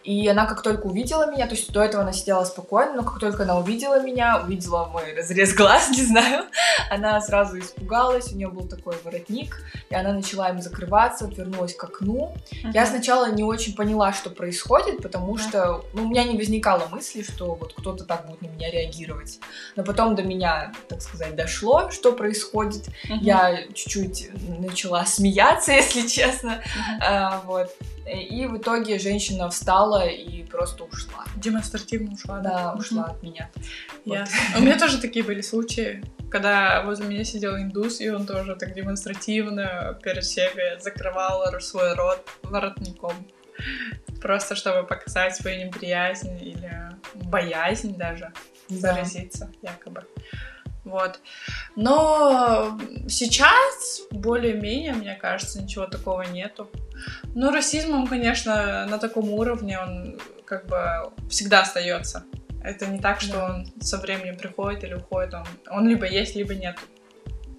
И 0.04 0.28
она 0.28 0.46
как 0.46 0.62
только 0.62 0.88
увидела 0.88 1.32
меня, 1.32 1.48
то 1.48 1.56
есть 1.56 1.72
до 1.72 1.82
этого 1.82 2.04
она 2.04 2.12
сидела 2.12 2.44
спокойно, 2.44 2.94
но 2.96 3.04
как 3.04 3.20
только 3.20 3.44
она 3.44 3.58
увидела 3.58 4.02
меня, 4.02 4.42
увидела 4.44 4.86
мой 4.86 5.14
разрез 5.16 5.54
глаз, 5.54 5.90
не 5.96 6.04
знаю, 6.04 6.46
она 6.90 7.22
сразу 7.22 7.58
испугалась, 7.58 8.32
у 8.34 8.36
нее 8.36 8.50
был 8.50 8.68
такой 8.68 8.96
воротник, 9.04 9.62
и 9.94 9.96
она 9.96 10.12
начала 10.12 10.50
им 10.50 10.60
закрываться, 10.60 11.26
отвернулась 11.26 11.76
к 11.76 11.84
окну. 11.84 12.36
Uh-huh. 12.52 12.72
Я 12.74 12.88
сначала 12.88 13.32
не 13.32 13.44
очень 13.44 13.76
поняла, 13.76 14.12
что 14.12 14.32
происходит, 14.32 15.04
потому 15.04 15.36
uh-huh. 15.36 15.50
что 15.50 15.86
ну, 15.94 16.06
у 16.06 16.08
меня 16.10 16.24
не 16.24 16.36
возникало 16.36 16.88
мысли, 16.88 17.22
что 17.22 17.54
вот 17.54 17.74
кто-то 17.74 18.04
так 18.04 18.26
будет 18.26 18.42
на 18.42 18.48
меня 18.48 18.72
реагировать. 18.72 19.40
Но 19.76 19.84
потом 19.84 20.16
до 20.16 20.24
меня, 20.24 20.74
так 20.90 21.02
сказать, 21.04 21.36
дошло, 21.36 21.92
что 21.92 22.12
происходит. 22.12 22.88
Uh-huh. 22.88 23.20
Я 23.22 23.68
чуть-чуть 23.68 24.32
начала 24.60 25.06
смеяться, 25.06 25.72
если 25.74 26.08
честно. 26.08 26.64
Uh-huh. 26.64 27.04
А, 27.06 27.42
вот. 27.46 27.70
И 28.06 28.48
в 28.48 28.58
итоге 28.58 29.00
женщина 29.00 29.50
встала 29.50 30.08
и 30.08 30.44
просто 30.44 30.84
ушла. 30.84 31.24
Демонстративно 31.38 32.14
ушла, 32.14 32.40
да? 32.40 32.50
Да, 32.50 32.74
ушла 32.74 33.06
от 33.06 33.24
меня. 33.24 33.50
Вот. 34.06 34.28
У 34.58 34.62
меня 34.62 34.78
тоже 34.78 35.00
такие 35.00 35.24
были 35.24 35.42
случаи, 35.42 36.04
когда 36.34 36.82
возле 36.82 37.08
меня 37.08 37.24
сидел 37.24 37.56
индус, 37.58 38.02
и 38.02 38.10
он 38.10 38.26
тоже 38.26 38.56
так 38.56 38.74
демонстративно 38.74 39.83
перед 40.04 40.24
всеми 40.24 40.80
закрывал 40.80 41.60
свой 41.60 41.94
рот 41.94 42.28
воротником. 42.44 43.14
Просто 44.22 44.56
чтобы 44.56 44.88
показать 44.88 45.36
свою 45.36 45.66
неприязнь 45.66 46.42
или 46.42 46.90
боязнь 47.14 47.96
даже 47.98 48.32
да. 48.70 48.76
заразиться, 48.76 49.52
якобы. 49.62 50.06
Вот. 50.84 51.20
Но 51.76 52.78
сейчас 53.08 54.02
более-менее, 54.12 54.94
мне 54.94 55.16
кажется, 55.16 55.62
ничего 55.62 55.86
такого 55.86 56.24
нету. 56.24 56.70
Ну, 57.36 57.52
расизм, 57.52 57.94
он, 57.94 58.08
конечно, 58.08 58.86
на 58.86 58.98
таком 58.98 59.30
уровне, 59.30 59.80
он 59.80 60.20
как 60.46 60.68
бы 60.68 61.12
всегда 61.30 61.62
остается. 61.62 62.26
Это 62.64 62.88
не 62.88 63.00
так, 63.00 63.22
что 63.22 63.34
да. 63.34 63.46
он 63.46 63.82
со 63.82 63.98
временем 63.98 64.38
приходит 64.38 64.84
или 64.84 64.94
уходит, 64.94 65.34
он, 65.34 65.46
он 65.70 65.88
либо 65.88 66.06
есть, 66.06 66.36
либо 66.36 66.54
нет. 66.54 66.78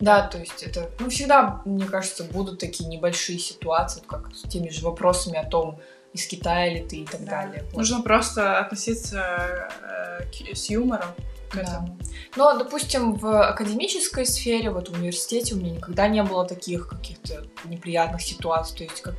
Да, 0.00 0.26
то 0.26 0.38
есть 0.38 0.62
это, 0.62 0.90
ну, 0.98 1.08
всегда, 1.08 1.62
мне 1.64 1.86
кажется, 1.86 2.24
будут 2.24 2.58
такие 2.58 2.88
небольшие 2.88 3.38
ситуации, 3.38 4.02
как 4.06 4.34
с 4.34 4.42
теми 4.48 4.68
же 4.68 4.84
вопросами 4.84 5.38
о 5.38 5.44
том, 5.44 5.80
из 6.12 6.26
Китая 6.26 6.72
ли 6.72 6.82
ты 6.82 6.96
и 6.98 7.04
так 7.04 7.24
да. 7.24 7.42
далее. 7.42 7.64
Нужно 7.74 8.00
просто 8.00 8.58
относиться 8.58 9.68
э, 9.82 10.54
с 10.54 10.70
юмором 10.70 11.08
к 11.50 11.56
этому. 11.56 11.98
Но, 12.36 12.56
допустим, 12.56 13.14
в 13.14 13.48
академической 13.48 14.24
сфере, 14.24 14.70
вот 14.70 14.88
в 14.88 14.94
университете 14.94 15.54
у 15.54 15.58
меня 15.58 15.72
никогда 15.72 16.06
не 16.08 16.22
было 16.22 16.46
таких 16.46 16.88
каких-то 16.88 17.44
неприятных 17.64 18.22
ситуаций. 18.22 18.78
То 18.78 18.84
есть, 18.84 19.00
как, 19.00 19.14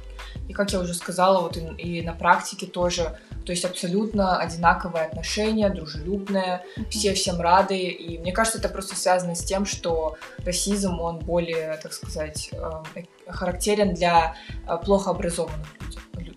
и 0.48 0.54
как 0.54 0.72
я 0.72 0.80
уже 0.80 0.94
сказала, 0.94 1.42
вот 1.42 1.58
и, 1.58 1.62
и 1.62 2.02
на 2.02 2.14
практике 2.14 2.66
тоже, 2.66 3.18
то 3.46 3.52
есть 3.52 3.66
абсолютно 3.66 4.38
одинаковое 4.38 5.06
отношение, 5.06 5.70
дружелюбное, 5.70 6.64
все 6.90 7.14
всем 7.14 7.42
рады. 7.42 7.78
И 7.78 8.18
мне 8.18 8.32
кажется, 8.32 8.60
это 8.60 8.70
просто 8.70 8.96
связано 8.96 9.36
с 9.36 9.44
тем, 9.44 9.66
что 9.66 10.18
расизм, 10.46 11.00
он 11.00 11.20
более, 11.20 11.80
так 11.82 11.94
сказать, 11.94 12.50
э, 12.52 13.04
характерен 13.28 13.94
для 13.94 14.36
э, 14.68 14.78
плохо 14.84 15.12
образованных 15.12 15.68
людей 15.82 16.35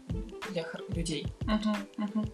для 0.48 0.64
людей. 0.88 1.26
Угу, 1.42 2.04
угу. 2.04 2.26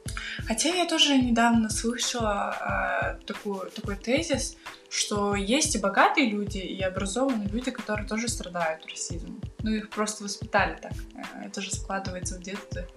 Хотя 0.46 0.68
я 0.70 0.86
тоже 0.86 1.16
недавно 1.16 1.70
слышала 1.70 3.16
э, 3.20 3.26
такую, 3.26 3.70
такой 3.70 3.96
тезис, 3.96 4.56
что 4.88 5.34
есть 5.34 5.74
и 5.74 5.78
богатые 5.78 6.30
люди, 6.30 6.58
и 6.58 6.80
образованные 6.82 7.48
люди, 7.48 7.70
которые 7.70 8.06
тоже 8.06 8.28
страдают 8.28 8.86
расизмом. 8.86 9.40
Ну, 9.62 9.70
их 9.70 9.90
просто 9.90 10.24
воспитали 10.24 10.78
так. 10.80 10.92
Э, 11.14 11.46
это 11.46 11.60
же 11.60 11.70
складывается 11.70 12.36
в 12.36 12.42
детстве. 12.42 12.88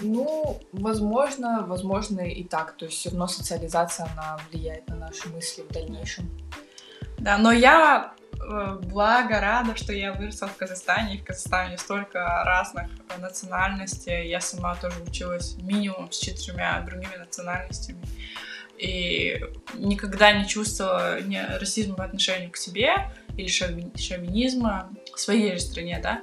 Ну, 0.00 0.60
возможно, 0.72 1.64
возможно 1.66 2.20
и 2.20 2.44
так. 2.44 2.76
То 2.76 2.86
есть 2.86 2.98
все 2.98 3.10
равно 3.10 3.26
социализация, 3.26 4.08
она 4.12 4.38
влияет 4.50 4.88
на 4.88 4.96
наши 4.96 5.28
мысли 5.28 5.62
в 5.62 5.72
дальнейшем. 5.72 6.30
Да, 7.18 7.38
но 7.38 7.52
я 7.52 8.14
благо, 8.48 9.40
рада, 9.40 9.76
что 9.76 9.92
я 9.92 10.12
выросла 10.12 10.48
в 10.48 10.56
Казахстане, 10.56 11.16
и 11.16 11.18
в 11.18 11.24
Казахстане 11.24 11.78
столько 11.78 12.42
разных 12.44 12.88
национальностей. 13.18 14.28
Я 14.28 14.40
сама 14.40 14.74
тоже 14.74 15.00
училась 15.00 15.56
минимум 15.62 16.10
с 16.10 16.18
четырьмя 16.18 16.80
другими 16.80 17.16
национальностями. 17.16 18.00
И 18.78 19.40
никогда 19.74 20.32
не 20.32 20.48
чувствовала 20.48 21.20
ни 21.20 21.36
расизма 21.36 21.94
по 21.94 22.04
отношению 22.04 22.50
к 22.50 22.56
себе 22.56 23.12
или 23.36 23.46
шовинизма 23.46 24.90
в 25.14 25.20
своей 25.20 25.54
же 25.54 25.60
стране, 25.60 26.00
да. 26.02 26.22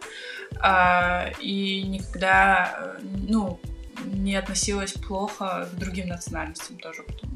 А, 0.60 1.30
и 1.40 1.84
никогда, 1.84 2.98
э, 2.98 3.00
ну, 3.02 3.60
не 4.06 4.36
относилась 4.36 4.94
плохо 4.94 5.70
к 5.72 5.76
другим 5.76 6.08
национальностям 6.08 6.78
тоже, 6.80 7.04
потому 7.04 7.29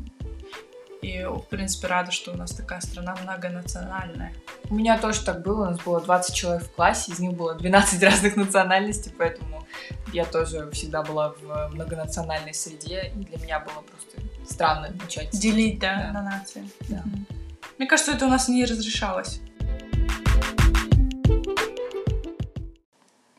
и, 1.03 1.25
в 1.25 1.41
принципе, 1.49 1.87
рада, 1.87 2.11
что 2.11 2.31
у 2.31 2.37
нас 2.37 2.51
такая 2.51 2.79
страна 2.79 3.13
многонациональная. 3.21 4.33
У 4.69 4.75
меня 4.75 4.97
тоже 4.97 5.23
так 5.25 5.41
было. 5.41 5.63
У 5.63 5.71
нас 5.71 5.79
было 5.81 5.99
20 5.99 6.33
человек 6.33 6.63
в 6.63 6.71
классе, 6.71 7.11
из 7.11 7.19
них 7.19 7.33
было 7.33 7.55
12 7.55 8.01
разных 8.09 8.37
национальностей, 8.37 9.11
поэтому 9.15 9.67
я 10.13 10.23
тоже 10.23 10.71
всегда 10.71 11.03
была 11.03 11.33
в 11.41 11.69
многонациональной 11.73 12.53
среде. 12.53 13.11
И 13.15 13.19
для 13.25 13.37
меня 13.37 13.59
было 13.59 13.81
просто 13.81 14.21
странно 14.49 14.93
начать... 15.01 15.29
Делить, 15.31 15.79
да, 15.79 15.95
да. 15.95 16.21
на 16.21 16.23
нации. 16.23 16.69
Да. 16.87 17.03
Угу. 17.05 17.37
Мне 17.79 17.87
кажется, 17.87 18.13
это 18.13 18.25
у 18.25 18.29
нас 18.29 18.47
не 18.47 18.63
разрешалось. 18.63 19.41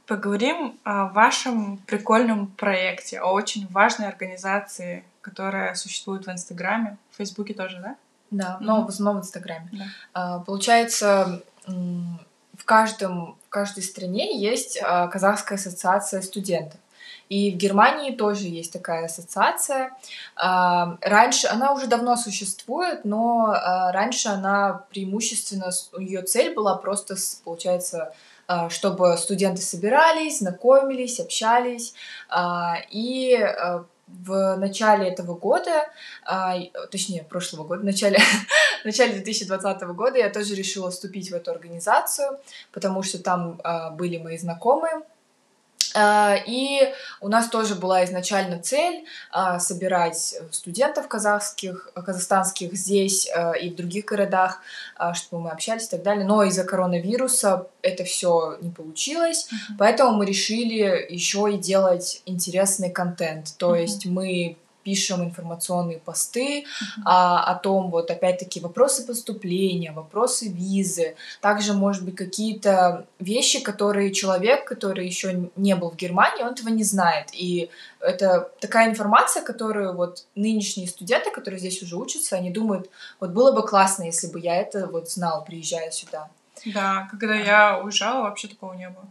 Поговорим 0.07 0.79
о 0.85 1.07
вашем 1.07 1.79
прикольном 1.79 2.49
проекте, 2.49 3.21
о 3.21 3.33
очень 3.33 3.67
важной 3.69 4.07
организации 4.07 5.03
которая 5.25 5.75
существует 5.75 6.27
в 6.27 6.31
Инстаграме, 6.31 6.99
в 7.11 7.17
Фейсбуке 7.17 7.55
тоже, 7.55 7.81
да? 7.81 7.97
Да, 8.31 8.59
но 8.61 8.81
mm-hmm. 8.81 8.85
в 8.85 8.89
основном 8.89 9.23
в 9.23 9.25
Инстаграме. 9.25 9.71
Да. 9.73 9.85
А, 10.13 10.39
получается, 10.41 11.43
в, 11.67 12.65
каждом, 12.65 13.39
в 13.47 13.49
каждой 13.49 13.83
стране 13.83 14.39
есть 14.39 14.79
а, 14.83 15.09
Казахская 15.09 15.57
ассоциация 15.57 16.21
студентов. 16.21 16.79
И 17.31 17.53
в 17.53 17.57
Германии 17.57 18.15
тоже 18.15 18.49
есть 18.49 18.71
такая 18.73 19.07
ассоциация. 19.07 19.93
А, 20.37 20.99
раньше 21.01 21.47
она 21.47 21.73
уже 21.73 21.87
давно 21.87 22.17
существует, 22.17 23.07
но 23.07 23.47
а, 23.47 23.93
раньше 23.93 24.29
она 24.29 24.85
преимущественно 24.91 25.71
ее 25.99 26.21
цель 26.21 26.55
была 26.55 26.77
просто, 26.77 27.17
получается, 27.45 28.13
чтобы 28.69 29.17
студенты 29.17 29.63
собирались, 29.63 30.41
знакомились, 30.41 31.19
общались. 31.19 31.95
И 32.91 33.39
в 34.07 34.57
начале 34.57 35.09
этого 35.09 35.35
года, 35.35 35.89
точнее, 36.91 37.25
прошлого 37.25 37.65
года, 37.65 37.83
в 37.83 37.85
начале, 37.85 38.19
в 38.83 38.85
начале 38.85 39.15
2020 39.15 39.83
года 39.83 40.19
я 40.19 40.31
тоже 40.31 40.55
решила 40.55 40.91
вступить 40.91 41.31
в 41.31 41.35
эту 41.35 41.51
организацию, 41.51 42.39
потому 42.73 43.03
что 43.03 43.23
там 43.23 43.61
были 43.97 44.19
мои 44.19 44.39
знакомые, 44.39 44.95
а, 44.95 45.03
и 45.97 46.93
у 47.21 47.29
нас 47.29 47.49
тоже 47.49 47.75
была 47.75 48.05
изначально 48.05 48.61
цель 48.61 49.05
а, 49.31 49.59
собирать 49.61 50.35
студентов 50.51 51.09
казахских, 51.09 51.91
казахстанских 51.95 52.75
здесь 52.75 53.29
а, 53.35 53.53
и 53.53 53.71
в 53.71 53.77
других 53.77 54.07
городах, 54.07 54.61
чтобы 55.15 55.45
мы 55.45 55.51
общались 55.51 55.87
и 55.87 55.91
так 55.91 56.03
далее. 56.03 56.25
Но 56.25 56.43
из-за 56.45 56.65
коронавируса 56.65 57.69
это 57.83 58.05
все 58.05 58.57
не 58.61 58.71
получилось, 58.71 59.49
uh-huh. 59.51 59.75
поэтому 59.79 60.17
мы 60.17 60.27
решили 60.27 61.07
еще 61.09 61.53
и 61.53 61.59
делать 61.59 62.23
интересный 62.27 62.91
контент. 62.91 63.55
То 63.59 63.75
uh-huh. 63.75 63.83
есть 63.83 64.07
мы 64.07 64.57
пишем 64.85 65.25
информационные 65.25 65.99
посты 65.99 66.61
uh-huh. 66.61 67.03
а, 67.05 67.45
о 67.45 67.55
том, 67.57 67.91
вот 67.91 68.11
опять-таки 68.11 68.61
вопросы 68.61 69.07
поступления, 69.07 69.93
вопросы 69.93 70.49
визы, 70.49 71.17
также, 71.41 71.73
может 71.73 72.05
быть, 72.05 72.15
какие-то 72.15 73.07
вещи, 73.19 73.61
которые 73.61 74.13
человек, 74.13 74.65
который 74.65 75.07
еще 75.07 75.51
не 75.57 75.75
был 75.75 75.91
в 75.91 75.97
Германии, 75.97 76.43
он 76.43 76.53
этого 76.53 76.69
не 76.69 76.85
знает. 76.85 77.29
И 77.33 77.71
это 78.01 78.51
такая 78.61 78.91
информация, 78.91 79.43
которую 79.43 79.95
вот 79.95 80.27
нынешние 80.35 80.87
студенты, 80.87 81.31
которые 81.31 81.59
здесь 81.59 81.83
уже 81.83 81.97
учатся, 81.97 82.37
они 82.37 82.51
думают, 82.51 82.91
вот 83.21 83.31
было 83.31 83.53
бы 83.53 83.67
классно, 83.67 84.05
если 84.05 84.27
бы 84.27 84.39
я 84.39 84.57
это 84.57 84.87
вот 84.87 85.11
знал, 85.11 85.45
приезжая 85.45 85.91
сюда. 85.91 86.29
Да, 86.67 87.09
когда 87.11 87.35
я 87.35 87.79
уезжала, 87.79 88.23
вообще 88.23 88.49
такого 88.49 88.75
не 88.75 88.89
было. 88.89 89.05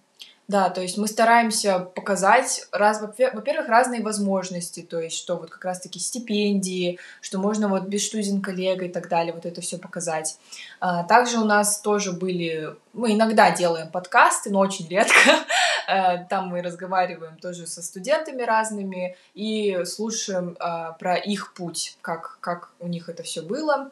Да, 0.49 0.69
то 0.69 0.81
есть 0.81 0.97
мы 0.97 1.07
стараемся 1.07 1.79
показать, 1.79 2.67
раз, 2.73 3.01
во-первых, 3.01 3.69
разные 3.69 4.01
возможности, 4.01 4.81
то 4.81 4.99
есть 4.99 5.15
что 5.17 5.37
вот 5.37 5.49
как 5.49 5.63
раз-таки 5.63 5.99
стипендии, 5.99 6.99
что 7.21 7.39
можно 7.39 7.69
вот 7.69 7.83
без 7.83 8.05
студент 8.05 8.43
коллега 8.43 8.85
и 8.85 8.91
так 8.91 9.07
далее, 9.07 9.33
вот 9.33 9.45
это 9.45 9.61
все 9.61 9.77
показать. 9.77 10.37
А, 10.81 11.03
также 11.03 11.37
у 11.37 11.45
нас 11.45 11.79
тоже 11.79 12.11
были, 12.11 12.75
мы 12.91 13.13
иногда 13.13 13.51
делаем 13.51 13.89
подкасты, 13.89 14.49
но 14.49 14.59
очень 14.59 14.87
редко. 14.87 15.13
Э, 15.85 16.23
там 16.29 16.47
мы 16.47 16.61
разговариваем 16.61 17.37
тоже 17.39 17.67
со 17.67 17.81
студентами 17.83 18.41
разными 18.43 19.17
и 19.33 19.83
слушаем 19.83 20.55
а, 20.57 20.93
про 20.93 21.17
их 21.17 21.53
путь, 21.53 21.97
как, 22.01 22.37
как 22.39 22.69
у 22.79 22.87
них 22.87 23.09
это 23.09 23.21
все 23.23 23.41
было. 23.41 23.91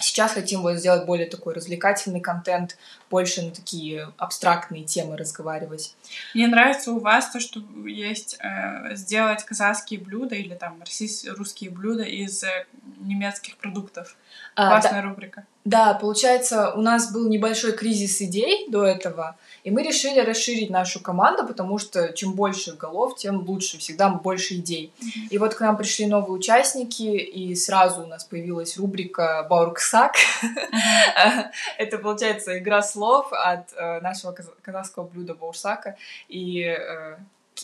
Сейчас 0.00 0.32
хотим 0.32 0.62
вот 0.62 0.76
сделать 0.76 1.06
более 1.06 1.28
такой 1.28 1.54
развлекательный 1.54 2.20
контент, 2.20 2.76
больше 3.10 3.42
на 3.42 3.52
такие 3.52 4.12
абстрактные 4.18 4.84
темы 4.84 5.16
разговаривать. 5.16 5.94
Мне 6.34 6.48
нравится 6.48 6.90
у 6.90 6.98
вас 6.98 7.30
то, 7.30 7.38
что 7.38 7.60
есть 7.86 8.36
э, 8.40 8.96
сделать 8.96 9.44
казахские 9.44 10.00
блюда 10.00 10.34
или 10.34 10.54
там 10.54 10.80
российские 10.80 11.32
русские 11.32 11.70
блюда 11.70 12.02
из 12.02 12.42
э, 12.42 12.66
немецких 12.98 13.56
продуктов. 13.56 14.16
А, 14.56 14.68
Классная 14.68 15.02
да, 15.02 15.08
рубрика. 15.08 15.46
Да, 15.64 15.94
получается, 15.94 16.72
у 16.74 16.82
нас 16.82 17.10
был 17.10 17.26
небольшой 17.26 17.72
кризис 17.72 18.20
идей 18.20 18.66
до 18.68 18.84
этого, 18.84 19.36
и 19.62 19.70
мы 19.70 19.82
решили 19.82 20.20
расширить 20.20 20.68
нашу 20.68 21.00
команду, 21.00 21.46
потому 21.46 21.78
что 21.78 22.12
чем 22.12 22.34
больше 22.34 22.74
голов, 22.74 23.16
тем 23.16 23.48
лучше, 23.48 23.78
всегда 23.78 24.10
больше 24.10 24.56
идей. 24.56 24.92
Mm-hmm. 25.00 25.28
И 25.30 25.38
вот 25.38 25.54
к 25.54 25.60
нам 25.60 25.78
пришли 25.78 26.04
новые 26.04 26.32
участники, 26.32 27.02
и 27.02 27.54
сразу 27.54 28.02
у 28.02 28.06
нас 28.06 28.24
появилась 28.24 28.76
рубрика 28.76 29.46
Баурксак. 29.48 30.16
Mm-hmm. 30.42 31.44
Это, 31.78 31.96
получается, 31.96 32.58
игра 32.58 32.82
слов 32.82 33.32
от 33.32 33.72
э, 33.72 34.00
нашего 34.02 34.32
казахского 34.32 35.04
блюда 35.04 35.34
Баурсака 35.34 35.96
и 36.28 36.60
э, 36.60 37.16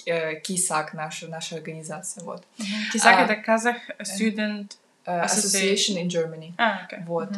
э, 0.06 0.40
Кисак, 0.40 0.94
наша, 0.94 1.28
наша 1.28 1.56
организация. 1.56 2.24
Вот. 2.24 2.44
Кисак 2.94 3.18
а,— 3.18 3.24
это 3.24 3.36
Казах 3.36 3.76
Student 4.00 4.70
Association 5.04 6.02
in 6.02 6.08
Germany. 6.08 6.52
А, 6.56 6.86
okay. 6.86 7.04
Вот. 7.06 7.28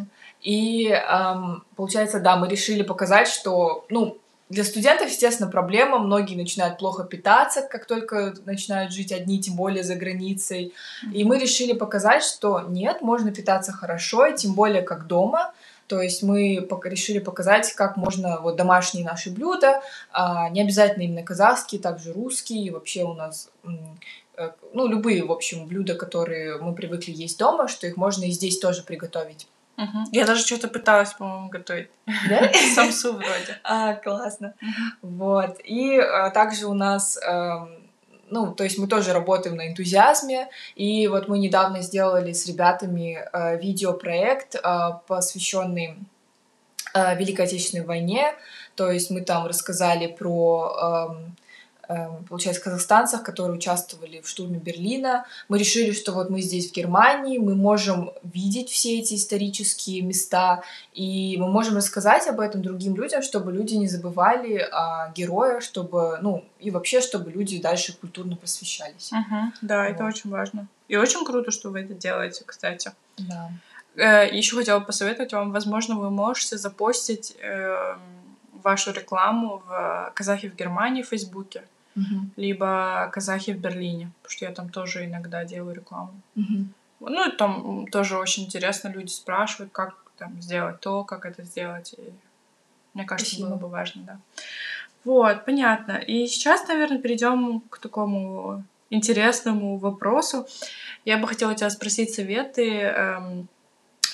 И 0.42 0.88
эм, 0.88 1.64
получается, 1.76 2.20
да, 2.20 2.36
мы 2.36 2.48
решили 2.48 2.82
показать, 2.82 3.28
что, 3.28 3.86
ну, 3.88 4.18
для 4.52 4.64
студентов, 4.64 5.08
естественно, 5.08 5.50
проблема. 5.50 5.98
Многие 5.98 6.36
начинают 6.36 6.78
плохо 6.78 7.04
питаться, 7.04 7.62
как 7.62 7.86
только 7.86 8.34
начинают 8.44 8.92
жить 8.92 9.10
одни, 9.10 9.40
тем 9.40 9.56
более 9.56 9.82
за 9.82 9.94
границей. 9.94 10.74
И 11.10 11.24
мы 11.24 11.38
решили 11.38 11.72
показать, 11.72 12.22
что 12.22 12.60
нет, 12.60 13.00
можно 13.00 13.32
питаться 13.32 13.72
хорошо, 13.72 14.26
и 14.26 14.36
тем 14.36 14.52
более 14.52 14.82
как 14.82 15.06
дома. 15.06 15.54
То 15.86 16.02
есть 16.02 16.22
мы 16.22 16.68
решили 16.84 17.18
показать, 17.18 17.72
как 17.72 17.96
можно 17.96 18.40
вот 18.40 18.56
домашние 18.56 19.04
наши 19.04 19.30
блюда, 19.30 19.82
а, 20.12 20.48
не 20.50 20.60
обязательно 20.60 21.04
именно 21.04 21.22
казахские, 21.22 21.80
также 21.80 22.12
русские, 22.12 22.72
вообще 22.72 23.04
у 23.04 23.14
нас 23.14 23.50
э, 24.36 24.50
ну, 24.72 24.86
любые, 24.86 25.24
в 25.24 25.32
общем, 25.32 25.66
блюда, 25.66 25.94
которые 25.94 26.58
мы 26.58 26.74
привыкли 26.74 27.12
есть 27.12 27.38
дома, 27.38 27.68
что 27.68 27.86
их 27.86 27.96
можно 27.96 28.24
и 28.24 28.30
здесь 28.30 28.58
тоже 28.58 28.82
приготовить. 28.82 29.48
Угу. 29.76 29.98
Я 30.12 30.26
даже 30.26 30.44
что-то 30.44 30.68
пыталась, 30.68 31.12
по-моему, 31.12 31.48
готовить. 31.48 31.90
Да? 32.28 32.52
Самсу 32.74 33.14
вроде. 33.14 33.58
А, 33.64 33.94
классно. 33.94 34.54
Вот. 35.00 35.58
И 35.64 35.98
а, 35.98 36.30
также 36.30 36.66
у 36.66 36.74
нас... 36.74 37.18
А, 37.18 37.68
ну, 38.28 38.54
то 38.54 38.64
есть 38.64 38.78
мы 38.78 38.86
тоже 38.86 39.12
работаем 39.12 39.56
на 39.56 39.68
энтузиазме, 39.68 40.48
и 40.74 41.06
вот 41.06 41.28
мы 41.28 41.38
недавно 41.38 41.82
сделали 41.82 42.32
с 42.32 42.46
ребятами 42.46 43.18
э, 43.30 43.58
видеопроект, 43.58 44.54
э, 44.54 44.60
посвященный 45.06 45.98
э, 46.94 47.18
Великой 47.18 47.44
Отечественной 47.44 47.84
войне, 47.84 48.32
то 48.74 48.90
есть 48.90 49.10
мы 49.10 49.20
там 49.20 49.46
рассказали 49.46 50.06
про 50.06 51.12
э, 51.12 51.41
получается, 52.28 52.62
казахстанцев, 52.62 53.22
которые 53.22 53.56
участвовали 53.56 54.20
в 54.20 54.28
штурме 54.28 54.58
Берлина. 54.58 55.26
Мы 55.48 55.58
решили, 55.58 55.92
что 55.92 56.12
вот 56.12 56.30
мы 56.30 56.40
здесь, 56.40 56.70
в 56.70 56.74
Германии, 56.74 57.38
мы 57.38 57.54
можем 57.54 58.12
видеть 58.22 58.70
все 58.70 58.98
эти 58.98 59.14
исторические 59.14 60.02
места, 60.02 60.62
и 60.92 61.36
мы 61.38 61.50
можем 61.50 61.76
рассказать 61.76 62.26
об 62.28 62.40
этом 62.40 62.62
другим 62.62 62.96
людям, 62.96 63.22
чтобы 63.22 63.52
люди 63.52 63.74
не 63.74 63.88
забывали 63.88 64.58
о 64.58 65.12
героях, 65.14 65.62
чтобы, 65.62 66.18
ну, 66.22 66.44
и 66.58 66.70
вообще, 66.70 67.00
чтобы 67.00 67.30
люди 67.30 67.60
дальше 67.60 67.96
культурно 67.98 68.36
просвещались. 68.36 69.12
Угу, 69.12 69.52
да, 69.62 69.84
вот. 69.84 69.90
это 69.90 70.04
очень 70.04 70.30
важно. 70.30 70.66
И 70.88 70.96
очень 70.96 71.24
круто, 71.24 71.50
что 71.50 71.70
вы 71.70 71.80
это 71.80 71.94
делаете, 71.94 72.44
кстати. 72.46 72.92
Да. 73.18 73.50
Э, 73.96 74.28
Еще 74.30 74.56
хотела 74.56 74.80
посоветовать 74.80 75.32
вам, 75.32 75.52
возможно, 75.52 75.96
вы 75.96 76.10
можете 76.10 76.56
запостить 76.56 77.36
э, 77.40 77.96
вашу 78.62 78.92
рекламу 78.92 79.62
в 79.66 80.12
казахи 80.14 80.48
в 80.48 80.54
Германии 80.54 81.02
в 81.02 81.08
Фейсбуке 81.08 81.64
угу. 81.96 82.30
либо 82.36 83.10
казахи 83.12 83.52
в 83.52 83.58
Берлине, 83.58 84.10
потому 84.22 84.32
что 84.32 84.44
я 84.44 84.52
там 84.52 84.68
тоже 84.68 85.04
иногда 85.04 85.44
делаю 85.44 85.74
рекламу. 85.74 86.20
Угу. 86.36 86.66
Ну, 87.10 87.30
там 87.32 87.86
тоже 87.88 88.16
очень 88.16 88.44
интересно, 88.44 88.88
люди 88.88 89.10
спрашивают, 89.10 89.72
как 89.72 89.94
там 90.16 90.40
сделать 90.40 90.80
то, 90.80 91.04
как 91.04 91.26
это 91.26 91.42
сделать. 91.42 91.94
И 91.98 92.12
мне 92.94 93.04
кажется, 93.04 93.34
Спасибо. 93.34 93.50
было 93.50 93.58
бы 93.58 93.68
важно, 93.68 94.02
да. 94.02 94.18
Вот, 95.04 95.44
понятно. 95.44 95.92
И 95.92 96.26
сейчас, 96.28 96.68
наверное, 96.68 96.98
перейдем 96.98 97.60
к 97.70 97.78
такому 97.78 98.62
интересному 98.90 99.78
вопросу. 99.78 100.46
Я 101.04 101.18
бы 101.18 101.26
хотела 101.26 101.54
тебя 101.54 101.70
спросить 101.70 102.14
советы 102.14 102.82
эм, 102.82 103.48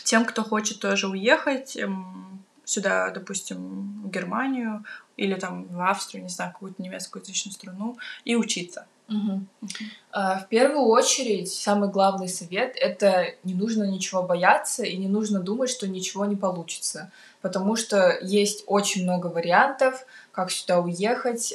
тем, 0.04 0.24
кто 0.24 0.42
хочет 0.42 0.80
тоже 0.80 1.08
уехать 1.08 1.76
эм, 1.76 2.37
сюда, 2.68 3.10
допустим, 3.10 4.02
в 4.04 4.10
Германию, 4.10 4.84
или 5.16 5.34
там 5.34 5.64
в 5.66 5.80
Австрию, 5.80 6.22
не 6.22 6.28
знаю, 6.28 6.52
какую-то 6.52 6.82
немецкую 6.82 7.22
язычную 7.22 7.54
страну, 7.54 7.96
и 8.24 8.36
учиться. 8.36 8.86
Угу. 9.08 9.40
Uh-huh. 9.62 10.38
В 10.44 10.48
первую 10.48 10.84
очередь, 10.84 11.50
самый 11.50 11.88
главный 11.88 12.28
совет— 12.28 12.76
это 12.80 13.24
не 13.42 13.54
нужно 13.54 13.84
ничего 13.84 14.22
бояться 14.22 14.82
и 14.84 14.98
не 14.98 15.08
нужно 15.08 15.40
думать, 15.40 15.70
что 15.70 15.88
ничего 15.88 16.26
не 16.26 16.36
получится, 16.36 17.10
потому 17.40 17.76
что 17.76 18.18
есть 18.20 18.64
очень 18.66 19.04
много 19.04 19.28
вариантов, 19.28 20.04
как 20.30 20.50
сюда 20.50 20.80
уехать, 20.80 21.54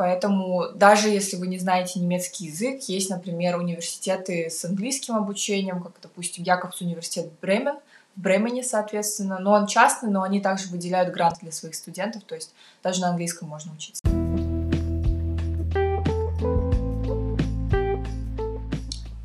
Поэтому 0.00 0.68
даже 0.74 1.10
если 1.10 1.36
вы 1.36 1.46
не 1.46 1.58
знаете 1.58 2.00
немецкий 2.00 2.46
язык, 2.46 2.80
есть, 2.84 3.10
например, 3.10 3.58
университеты 3.58 4.48
с 4.48 4.64
английским 4.64 5.14
обучением, 5.14 5.82
как, 5.82 5.92
допустим, 6.00 6.42
Якобс 6.42 6.80
университет 6.80 7.30
Бремен, 7.42 7.74
в 8.16 8.20
Бремене, 8.20 8.62
соответственно. 8.62 9.38
Но 9.38 9.52
он 9.52 9.66
частный, 9.66 10.10
но 10.10 10.22
они 10.22 10.40
также 10.40 10.68
выделяют 10.68 11.12
грант 11.12 11.38
для 11.40 11.52
своих 11.52 11.74
студентов, 11.74 12.22
то 12.24 12.34
есть 12.34 12.54
даже 12.82 13.00
на 13.00 13.08
английском 13.08 13.48
можно 13.48 13.72
учиться. 13.72 14.02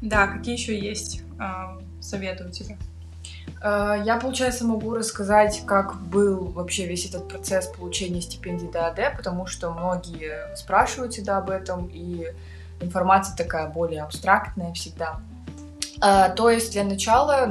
Да, 0.02 0.28
какие 0.28 0.54
еще 0.54 0.80
есть 0.80 1.24
э, 1.40 1.82
советы 2.00 2.46
у 2.46 2.52
тебя? 2.52 2.78
А, 3.62 3.96
я, 3.96 4.18
получается, 4.18 4.64
могу 4.66 4.94
рассказать, 4.94 5.64
как 5.66 6.00
был 6.00 6.46
вообще 6.46 6.86
весь 6.86 7.08
этот 7.08 7.28
процесс 7.28 7.66
получения 7.66 8.22
стипендии 8.22 8.68
ДАД, 8.68 9.18
потому 9.18 9.48
что 9.48 9.72
многие 9.72 10.56
спрашивают 10.56 11.14
всегда 11.14 11.38
об 11.38 11.50
этом, 11.50 11.88
и 11.92 12.28
информация 12.80 13.36
такая 13.36 13.68
более 13.68 14.04
абстрактная 14.04 14.72
всегда. 14.74 15.20
А, 16.00 16.30
то 16.30 16.50
есть 16.52 16.74
для 16.74 16.84
начала 16.84 17.48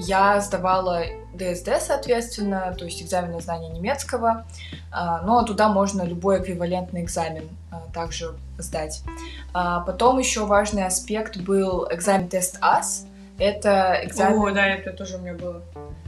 я 0.00 0.40
сдавала 0.40 1.04
ДСД, 1.34 1.80
соответственно, 1.80 2.74
то 2.78 2.84
есть 2.84 3.02
экзамен 3.02 3.32
на 3.32 3.40
знание 3.40 3.70
немецкого, 3.70 4.46
э, 4.72 5.24
но 5.24 5.42
туда 5.44 5.68
можно 5.68 6.02
любой 6.02 6.40
эквивалентный 6.40 7.02
экзамен 7.02 7.48
также 7.94 8.34
сдать. 8.58 9.02
Потом 9.52 10.18
еще 10.18 10.44
важный 10.44 10.84
аспект 10.84 11.38
был 11.38 11.88
экзамен 11.90 12.28
тест 12.28 12.58
АС, 12.60 13.06
это 13.40 13.98
экзамен... 14.04 14.38
О, 14.38 14.50
да, 14.50 14.66
это 14.66 14.92
тоже 14.92 15.16
у 15.16 15.20
меня 15.20 15.34
было. 15.34 15.62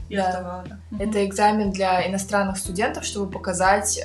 Я 0.07 0.23
да. 0.25 0.31
сдавала, 0.31 0.63
да. 0.69 1.03
Это 1.03 1.25
экзамен 1.25 1.71
для 1.71 2.07
иностранных 2.07 2.57
студентов, 2.57 3.03
чтобы 3.03 3.31
показать 3.31 3.97
э, 3.97 4.03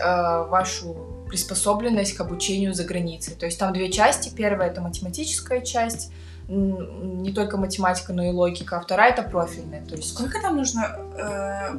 вашу 0.48 0.96
приспособленность 1.29 2.14
к 2.14 2.20
обучению 2.22 2.72
за 2.72 2.85
границей. 2.85 3.35
То 3.35 3.44
есть 3.44 3.59
там 3.59 3.74
две 3.74 3.92
части. 3.92 4.35
Первая— 4.35 4.70
это 4.70 4.81
математическая 4.81 5.61
часть, 5.61 6.11
не 6.48 7.32
только 7.32 7.58
математика, 7.58 8.12
но 8.12 8.22
и 8.22 8.30
логика, 8.30 8.78
а 8.78 8.80
вторая 8.80 9.12
это 9.12 9.22
профильная. 9.22 9.84
То 9.84 9.96
есть... 9.96 10.14
Сколько 10.14 10.40
там 10.40 10.56
нужно 10.56 10.96
э, 11.16 11.74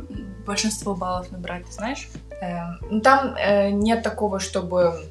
большинство 0.45 0.95
баллов 0.95 1.31
набрать, 1.31 1.65
ты 1.65 1.71
знаешь? 1.71 2.07
Э, 2.41 2.99
там 3.01 3.35
э, 3.35 3.71
нет 3.71 4.03
такого, 4.03 4.39
чтобы 4.39 5.09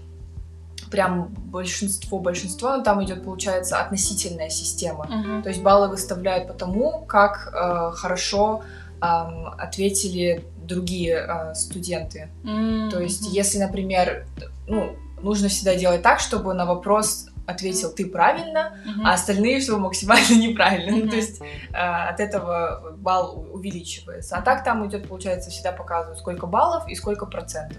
прям 0.91 1.29
большинство, 1.29 2.19
большинство, 2.19 2.77
но 2.77 2.83
там 2.83 3.03
идет, 3.05 3.25
получается, 3.25 3.81
относительная 3.81 4.49
система. 4.49 5.07
Uh-huh. 5.07 5.43
То 5.43 5.49
есть 5.49 5.63
баллы 5.63 5.89
выставляют 5.89 6.49
по 6.49 6.55
тому, 6.55 7.05
как 7.07 7.53
э, 7.53 7.93
хорошо 7.95 8.63
э, 9.01 9.05
ответили 9.05 10.45
другие 10.63 11.17
э, 11.17 11.55
студенты. 11.55 12.29
Uh-huh. 12.45 12.91
То 12.91 13.01
есть, 13.01 13.29
если, 13.33 13.59
например, 13.59 14.27
ну, 14.67 14.97
нужно 15.23 15.49
всегда 15.49 15.75
делать 15.75 16.03
так, 16.03 16.21
чтобы 16.21 16.55
на 16.55 16.65
вопрос 16.65 17.28
ответил 17.49 17.91
ты 17.91 18.07
правильно, 18.07 18.79
uh-huh. 18.85 19.03
а 19.05 19.15
остальные 19.15 19.61
все 19.61 19.79
максимально 19.79 20.35
неправильно. 20.39 20.97
Uh-huh. 20.97 21.05
Ну, 21.05 21.11
то 21.11 21.17
есть 21.17 21.41
э, 21.41 21.77
от 21.77 22.21
этого 22.21 22.95
балл 22.99 23.49
увеличивается. 23.53 24.37
А 24.37 24.43
так 24.43 24.65
там 24.65 24.87
идет, 24.87 25.09
получается, 25.09 25.51
всегда 25.51 25.73
показывают, 25.73 26.19
сколько 26.19 26.47
баллов 26.47 26.87
и 26.89 26.95
сколько 26.95 27.25
процентов. 27.25 27.79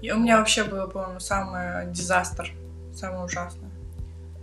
И 0.00 0.10
у 0.12 0.18
меня 0.18 0.38
вообще 0.38 0.64
было, 0.64 0.86
по-моему, 0.86 1.20
самый 1.20 1.88
дизастер, 1.88 2.52
самое 2.94 3.24
ужасное. 3.24 3.69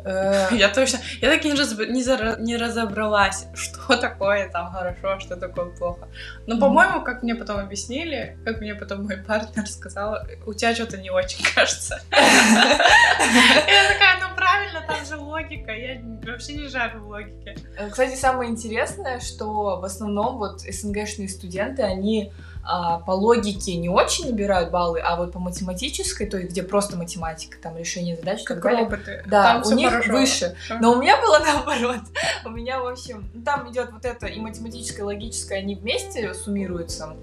Э, 0.06 0.48
я 0.52 0.70
точно, 0.70 1.00
я 1.22 1.30
так 1.30 1.44
и 1.44 1.50
не, 1.50 1.56
раз, 1.56 2.40
не, 2.40 2.58
разобралась, 2.58 3.48
что 3.54 3.98
такое 3.98 4.50
там 4.50 4.72
хорошо, 4.72 5.14
а 5.14 5.20
что 5.20 5.36
такое 5.36 5.66
плохо. 5.66 6.08
Но, 6.46 6.60
по-моему, 6.60 7.04
как 7.04 7.24
мне 7.24 7.36
потом 7.36 7.60
объяснили, 7.60 8.38
как 8.46 8.60
мне 8.60 8.76
потом 8.76 9.04
мой 9.04 9.18
партнер 9.18 9.68
сказал, 9.68 10.20
у 10.46 10.54
тебя 10.54 10.74
что-то 10.74 10.98
не 10.98 11.10
очень 11.10 11.44
кажется. 11.56 12.02
Я 12.12 13.88
такая, 13.90 14.20
ну 14.22 14.36
правильно, 14.36 14.84
там 14.88 15.06
же 15.06 15.18
логика, 15.18 15.72
я 15.72 16.02
вообще 16.32 16.54
не 16.54 16.68
жарю 16.68 17.02
в 17.02 17.08
логике. 17.08 17.58
Э, 17.78 17.90
кстати, 17.90 18.16
самое 18.16 18.52
интересное, 18.52 19.20
что 19.20 19.80
в 19.80 19.84
основном 19.84 20.38
вот 20.38 20.62
СНГшные 20.62 21.30
студенты, 21.30 21.82
они 21.82 22.32
а, 22.70 23.00
по 23.00 23.12
логике 23.12 23.78
не 23.78 23.88
очень 23.88 24.28
набирают 24.28 24.72
баллы, 24.72 25.00
а 25.00 25.16
вот 25.16 25.32
по 25.32 25.40
математической, 25.40 26.26
то 26.26 26.38
есть 26.38 26.52
где 26.52 26.64
просто 26.64 26.98
математика, 26.98 27.58
там 27.62 27.78
решение 27.78 28.18
задач, 28.18 28.44
как 28.44 28.64
роботы. 28.64 29.24
Да, 29.26 29.62
там 29.62 29.72
у 29.72 29.76
них 29.76 29.90
хорошо. 29.90 30.12
выше. 30.12 30.56
Но 30.82 30.92
у 30.92 31.02
меня 31.02 31.20
было 31.22 31.40
наоборот. 31.46 32.02
У 32.46 32.50
меня, 32.50 32.82
в 32.82 32.88
общем, 32.88 33.30
там 33.46 33.72
идет 33.72 33.92
вот 33.94 34.04
это 34.04 34.28
и 34.28 34.40
математическое, 34.40 35.04
и 35.04 35.06
логическое, 35.06 35.60
они 35.60 35.76
вместе 35.76 36.34
суммируются. 36.34 37.16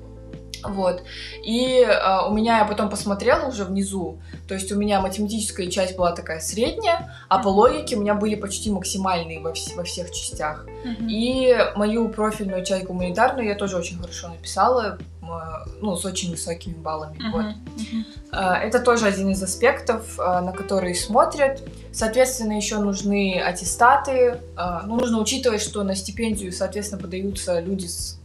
Вот. 0.65 1.03
И 1.43 1.81
э, 1.81 2.27
у 2.27 2.33
меня 2.33 2.59
я 2.59 2.65
потом 2.65 2.89
посмотрела 2.89 3.49
уже 3.49 3.65
внизу, 3.65 4.21
то 4.49 4.55
есть 4.55 4.73
у 4.73 4.77
меня 4.77 5.01
математическая 5.01 5.67
часть 5.67 5.97
была 5.97 6.13
такая 6.13 6.41
средняя, 6.41 7.15
а 7.29 7.39
по 7.39 7.49
логике 7.49 7.97
у 7.97 8.01
меня 8.01 8.15
были 8.15 8.35
почти 8.35 8.71
максимальные 8.71 9.41
во, 9.41 9.51
вс- 9.51 9.75
во 9.77 9.85
всех 9.85 10.11
частях. 10.11 10.67
Mm-hmm. 10.67 11.09
И 11.09 11.57
мою 11.77 12.09
профильную 12.09 12.65
часть 12.65 12.85
гуманитарную 12.85 13.47
я 13.47 13.55
тоже 13.55 13.77
очень 13.77 13.99
хорошо 13.99 14.29
написала, 14.29 14.99
ну, 15.81 15.97
с 15.97 16.05
очень 16.05 16.31
высокими 16.31 16.75
баллами. 16.75 17.17
Mm-hmm. 17.17 17.33
Вот. 17.33 17.45
Э, 18.33 18.67
это 18.67 18.81
тоже 18.81 19.07
один 19.07 19.31
из 19.31 19.43
аспектов, 19.43 20.19
э, 20.19 20.41
на 20.41 20.53
которые 20.53 20.95
смотрят. 20.95 21.63
Соответственно, 21.93 22.53
еще 22.53 22.79
нужны 22.79 23.41
аттестаты. 23.41 24.41
Э, 24.57 24.81
ну, 24.87 24.97
нужно 24.97 25.21
учитывать, 25.21 25.63
что 25.63 25.83
на 25.85 25.95
стипендию, 25.95 26.53
соответственно, 26.53 27.01
подаются 27.03 27.61
люди 27.61 27.87
с 27.87 28.19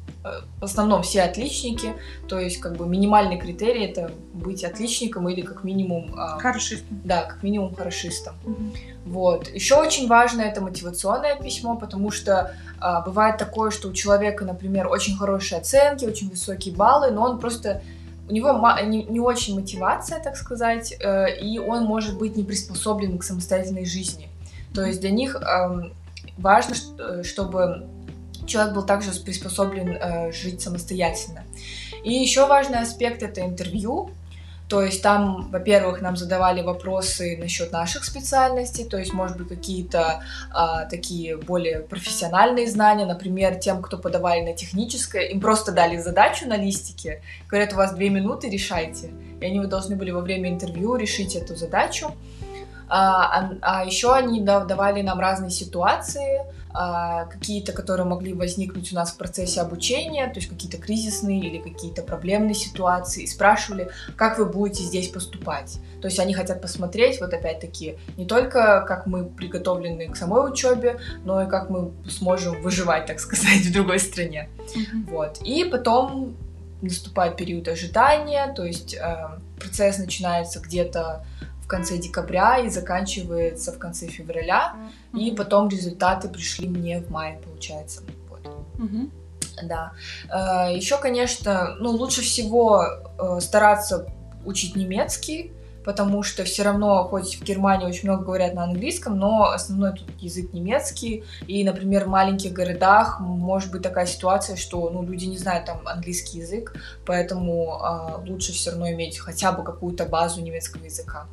в 0.59 0.63
основном 0.63 1.01
все 1.01 1.21
отличники, 1.21 1.93
то 2.27 2.37
есть 2.37 2.59
как 2.59 2.75
бы 2.75 2.85
минимальный 2.85 3.37
критерий 3.37 3.85
это 3.85 4.11
быть 4.33 4.65
отличником 4.65 5.29
или 5.29 5.41
как 5.41 5.63
минимум 5.63 6.13
а, 6.17 6.37
хорошистом. 6.39 7.01
Да, 7.05 7.23
как 7.23 7.41
минимум 7.41 7.73
хорошистом. 7.73 8.35
Угу. 8.43 8.55
Вот. 9.05 9.47
Еще 9.47 9.75
очень 9.75 10.07
важно 10.07 10.41
это 10.41 10.59
мотивационное 10.61 11.37
письмо, 11.37 11.77
потому 11.77 12.11
что 12.11 12.53
а, 12.79 13.01
бывает 13.01 13.37
такое, 13.37 13.71
что 13.71 13.87
у 13.87 13.93
человека, 13.93 14.43
например, 14.43 14.87
очень 14.87 15.15
хорошие 15.15 15.59
оценки, 15.59 16.03
очень 16.03 16.29
высокие 16.29 16.75
баллы, 16.75 17.11
но 17.11 17.23
он 17.23 17.39
просто 17.39 17.81
у 18.27 18.33
него 18.33 18.51
не, 18.83 19.03
не 19.03 19.19
очень 19.19 19.55
мотивация, 19.55 20.21
так 20.21 20.35
сказать, 20.35 20.93
э, 20.99 21.39
и 21.39 21.57
он 21.57 21.85
может 21.85 22.17
быть 22.19 22.35
не 22.35 22.43
приспособлен 22.43 23.17
к 23.17 23.23
самостоятельной 23.23 23.85
жизни. 23.85 24.29
То 24.75 24.83
есть 24.85 25.01
для 25.01 25.09
них 25.09 25.35
э, 25.35 25.89
важно, 26.37 26.75
э, 26.99 27.23
чтобы 27.23 27.87
человек 28.49 28.73
был 28.73 28.83
также 28.83 29.11
приспособлен 29.11 29.89
э, 29.89 30.31
жить 30.31 30.61
самостоятельно. 30.61 31.43
И 32.03 32.13
еще 32.13 32.47
важный 32.47 32.79
аспект 32.79 33.23
это 33.23 33.41
интервью. 33.41 34.11
То 34.69 34.83
есть 34.83 35.01
там, 35.01 35.49
во-первых, 35.49 35.99
нам 36.01 36.15
задавали 36.15 36.61
вопросы 36.61 37.37
насчет 37.41 37.71
наших 37.71 38.05
специальностей, 38.05 38.85
то 38.85 38.99
есть, 38.99 39.13
может 39.13 39.35
быть, 39.35 39.49
какие-то 39.49 40.21
а, 40.51 40.85
такие 40.85 41.37
более 41.37 41.79
профессиональные 41.79 42.69
знания, 42.69 43.07
например, 43.07 43.55
тем, 43.55 43.81
кто 43.81 43.97
подавали 43.97 44.41
на 44.41 44.53
техническое, 44.53 45.23
им 45.23 45.41
просто 45.41 45.71
дали 45.71 45.97
задачу 45.97 46.47
на 46.47 46.55
листике, 46.55 47.23
говорят, 47.47 47.73
у 47.73 47.77
вас 47.77 47.93
две 47.95 48.09
минуты, 48.09 48.47
решайте. 48.47 49.09
И 49.41 49.45
они 49.45 49.59
должны 49.65 49.95
были 49.95 50.11
во 50.11 50.21
время 50.21 50.51
интервью 50.51 50.95
решить 50.97 51.35
эту 51.35 51.55
задачу. 51.55 52.11
А, 52.87 53.39
а, 53.39 53.51
а 53.61 53.85
еще 53.85 54.13
они 54.13 54.41
давали 54.41 55.01
нам 55.01 55.19
разные 55.19 55.51
ситуации, 55.51 56.41
какие-то, 56.71 57.73
которые 57.73 58.05
могли 58.05 58.33
возникнуть 58.33 58.91
у 58.91 58.95
нас 58.95 59.11
в 59.11 59.17
процессе 59.17 59.61
обучения, 59.61 60.27
то 60.27 60.35
есть 60.35 60.47
какие-то 60.47 60.77
кризисные 60.77 61.39
или 61.39 61.57
какие-то 61.57 62.03
проблемные 62.03 62.53
ситуации, 62.53 63.23
и 63.23 63.27
спрашивали, 63.27 63.89
как 64.15 64.37
вы 64.37 64.45
будете 64.45 64.83
здесь 64.83 65.07
поступать. 65.09 65.79
То 66.01 66.07
есть 66.07 66.19
они 66.19 66.33
хотят 66.33 66.61
посмотреть, 66.61 67.19
вот 67.19 67.33
опять-таки, 67.33 67.97
не 68.17 68.25
только 68.25 68.85
как 68.87 69.07
мы 69.07 69.25
приготовлены 69.25 70.07
к 70.09 70.15
самой 70.15 70.51
учебе, 70.51 70.99
но 71.25 71.41
и 71.41 71.49
как 71.49 71.69
мы 71.69 71.91
сможем 72.07 72.61
выживать, 72.61 73.07
так 73.07 73.19
сказать, 73.19 73.61
в 73.65 73.73
другой 73.73 73.99
стране. 73.99 74.49
Mm-hmm. 74.57 75.09
Вот. 75.09 75.39
И 75.43 75.65
потом 75.65 76.37
наступает 76.81 77.35
период 77.35 77.67
ожидания, 77.67 78.53
то 78.55 78.63
есть 78.63 78.93
э, 78.93 79.39
процесс 79.59 79.97
начинается 79.97 80.59
где-то 80.59 81.25
конце 81.69 81.97
декабря 81.97 82.57
и 82.57 82.69
заканчивается 82.69 83.71
в 83.71 83.77
конце 83.77 84.07
февраля. 84.07 84.75
Mm-hmm. 85.13 85.19
И 85.19 85.35
потом 85.35 85.69
результаты 85.69 86.27
пришли 86.27 86.67
мне 86.67 86.99
в 86.99 87.09
мае, 87.09 87.39
получается. 87.45 88.01
Вот. 88.29 88.41
Mm-hmm. 88.77 89.09
Да. 89.63 89.93
Э, 90.29 90.75
Еще, 90.75 90.97
конечно, 90.97 91.75
ну, 91.79 91.91
лучше 91.91 92.21
всего 92.21 92.83
э, 93.17 93.39
стараться 93.39 94.07
учить 94.45 94.75
немецкий, 94.75 95.51
потому 95.83 96.23
что 96.23 96.43
все 96.43 96.63
равно, 96.63 97.03
хоть 97.05 97.35
в 97.39 97.43
Германии 97.43 97.85
очень 97.85 98.09
много 98.09 98.23
говорят 98.23 98.53
на 98.53 98.63
английском, 98.63 99.17
но 99.17 99.51
основной 99.51 99.93
тут 99.93 100.09
язык 100.19 100.53
немецкий. 100.53 101.23
И, 101.47 101.63
например, 101.63 102.05
в 102.05 102.07
маленьких 102.07 102.53
городах 102.53 103.19
может 103.19 103.71
быть 103.71 103.81
такая 103.81 104.05
ситуация, 104.05 104.55
что 104.55 104.89
ну, 104.89 105.03
люди 105.03 105.25
не 105.25 105.37
знают 105.37 105.65
там 105.65 105.81
английский 105.85 106.39
язык, 106.39 106.73
поэтому 107.05 107.79
э, 107.81 108.29
лучше 108.29 108.53
все 108.53 108.71
равно 108.71 108.89
иметь 108.91 109.19
хотя 109.19 109.51
бы 109.51 109.63
какую-то 109.63 110.05
базу 110.05 110.41
немецкого 110.41 110.85
языка. 110.85 111.27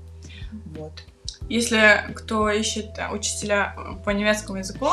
Вот. 0.77 1.05
Если 1.49 2.13
кто 2.15 2.51
ищет 2.51 2.99
учителя 3.13 3.77
по 4.05 4.11
немецкому 4.11 4.59
языку, 4.59 4.89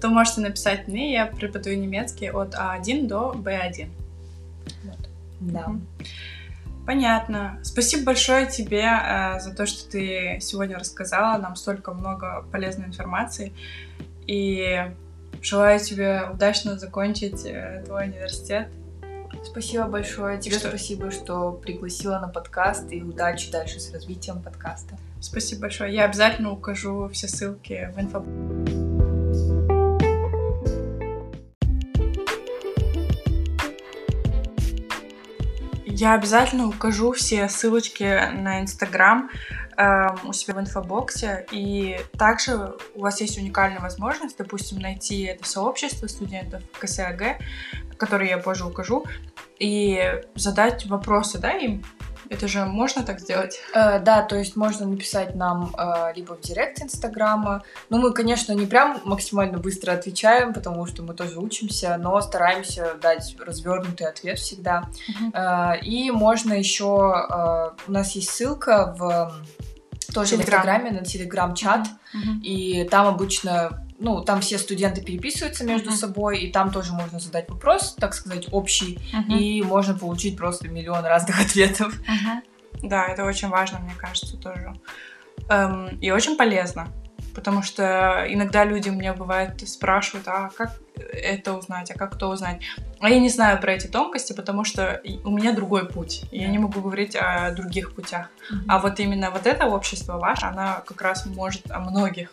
то 0.00 0.08
можете 0.08 0.40
написать 0.42 0.86
мне, 0.86 1.12
я 1.12 1.26
преподаю 1.26 1.78
немецкий 1.78 2.30
от 2.30 2.54
А1 2.54 3.06
до 3.06 3.32
Б1. 3.34 3.88
Вот. 4.84 5.08
Да. 5.40 5.72
Понятно. 6.86 7.58
Спасибо 7.62 8.04
большое 8.04 8.46
тебе 8.46 8.84
э, 8.84 9.40
за 9.40 9.54
то, 9.54 9.64
что 9.64 9.90
ты 9.90 10.38
сегодня 10.42 10.78
рассказала 10.78 11.38
нам 11.38 11.56
столько 11.56 11.94
много 11.94 12.44
полезной 12.52 12.86
информации. 12.86 13.54
И 14.26 14.90
желаю 15.40 15.80
тебе 15.80 16.24
удачно 16.30 16.78
закончить 16.78 17.46
э, 17.46 17.82
твой 17.86 18.08
университет 18.08 18.68
Спасибо 19.44 19.84
большое. 19.84 20.40
Тебе 20.40 20.58
что... 20.58 20.68
спасибо, 20.68 21.10
что 21.10 21.52
пригласила 21.52 22.18
на 22.18 22.28
подкаст 22.28 22.90
и 22.90 23.02
удачи 23.02 23.50
дальше 23.50 23.78
с 23.78 23.92
развитием 23.92 24.42
подкаста. 24.42 24.96
Спасибо 25.20 25.62
большое. 25.62 25.94
Я 25.94 26.04
обязательно 26.06 26.50
укажу 26.50 27.08
все 27.12 27.28
ссылки 27.28 27.92
в 27.94 28.00
инфо. 28.00 28.24
Я 35.86 36.14
обязательно 36.14 36.66
укажу 36.66 37.12
все 37.12 37.48
ссылочки 37.48 38.02
на 38.32 38.62
Инстаграм 38.62 39.30
э, 39.76 40.08
у 40.24 40.32
себя 40.32 40.54
в 40.54 40.60
инфобоксе. 40.60 41.46
И 41.52 42.00
также 42.18 42.74
у 42.94 43.02
вас 43.02 43.20
есть 43.20 43.38
уникальная 43.38 43.80
возможность, 43.80 44.36
допустим, 44.36 44.80
найти 44.80 45.22
это 45.22 45.48
сообщество 45.48 46.08
студентов 46.08 46.62
КСАГ, 46.80 47.38
которое 47.96 48.28
я 48.28 48.38
позже 48.38 48.66
укажу, 48.66 49.04
и 49.58 50.22
задать 50.34 50.86
вопросы, 50.86 51.38
да, 51.38 51.52
им 51.52 51.84
это 52.30 52.48
же 52.48 52.64
можно 52.64 53.02
так 53.02 53.20
сделать? 53.20 53.60
Э, 53.74 54.00
да, 54.00 54.22
то 54.22 54.36
есть 54.36 54.56
можно 54.56 54.86
написать 54.86 55.34
нам 55.34 55.74
э, 55.76 56.12
либо 56.16 56.34
в 56.34 56.40
директ 56.40 56.82
Инстаграма. 56.82 57.62
Ну, 57.90 57.98
мы, 57.98 58.12
конечно, 58.12 58.52
не 58.52 58.66
прям 58.66 59.00
максимально 59.04 59.58
быстро 59.58 59.92
отвечаем, 59.92 60.52
потому 60.52 60.86
что 60.86 61.02
мы 61.02 61.14
тоже 61.14 61.38
учимся, 61.38 61.96
но 61.98 62.20
стараемся 62.20 62.94
дать 63.00 63.36
развернутый 63.38 64.06
ответ 64.06 64.38
всегда. 64.38 64.88
Uh-huh. 65.08 65.76
Э, 65.76 65.80
и 65.80 66.10
можно 66.10 66.52
еще... 66.54 67.26
Э, 67.30 67.70
у 67.86 67.92
нас 67.92 68.12
есть 68.12 68.30
ссылка 68.30 68.94
в 68.98 69.32
тоже 70.12 70.34
Telegram. 70.34 70.38
в 70.38 70.40
Инстаграме 70.40 70.90
на 70.92 71.04
Телеграм-чат, 71.04 71.86
uh-huh. 71.86 72.40
и 72.42 72.88
там 72.88 73.06
обычно 73.06 73.83
ну, 73.98 74.22
там 74.22 74.40
все 74.40 74.58
студенты 74.58 75.02
переписываются 75.02 75.64
между 75.64 75.90
uh-huh. 75.90 75.96
собой, 75.96 76.38
и 76.40 76.52
там 76.52 76.70
тоже 76.70 76.92
можно 76.92 77.20
задать 77.20 77.48
вопрос, 77.48 77.94
так 77.98 78.14
сказать, 78.14 78.48
общий, 78.50 78.98
uh-huh. 79.12 79.38
и 79.38 79.62
можно 79.62 79.94
получить 79.94 80.36
просто 80.36 80.68
миллион 80.68 81.04
разных 81.04 81.40
ответов. 81.44 81.94
Uh-huh. 82.00 82.88
Да, 82.88 83.06
это 83.06 83.24
очень 83.24 83.48
важно, 83.48 83.78
мне 83.78 83.94
кажется, 83.96 84.36
тоже. 84.36 84.74
Эм, 85.48 85.98
и 86.00 86.10
очень 86.10 86.36
полезно. 86.36 86.88
Потому 87.34 87.62
что 87.62 88.24
иногда 88.28 88.64
люди 88.64 88.90
мне 88.90 89.12
бывает 89.12 89.68
спрашивают, 89.68 90.28
а 90.28 90.50
как 90.56 90.78
это 90.96 91.54
узнать, 91.54 91.90
а 91.90 91.94
как 91.94 92.16
то 92.16 92.28
узнать. 92.28 92.60
А 93.00 93.10
я 93.10 93.18
не 93.18 93.28
знаю 93.28 93.60
про 93.60 93.72
эти 93.72 93.86
тонкости, 93.86 94.32
потому 94.32 94.64
что 94.64 95.02
у 95.24 95.30
меня 95.30 95.52
другой 95.52 95.88
путь. 95.88 96.24
И 96.30 96.38
я 96.38 96.48
не 96.48 96.58
могу 96.58 96.80
говорить 96.80 97.16
о 97.16 97.50
других 97.50 97.94
путях. 97.94 98.28
Mm-hmm. 98.50 98.64
А 98.68 98.78
вот 98.78 99.00
именно 99.00 99.30
вот 99.30 99.46
это 99.46 99.66
общество 99.66 100.18
ваше, 100.18 100.46
она 100.46 100.82
как 100.86 101.02
раз 101.02 101.26
может 101.26 101.70
о 101.70 101.80
многих 101.80 102.30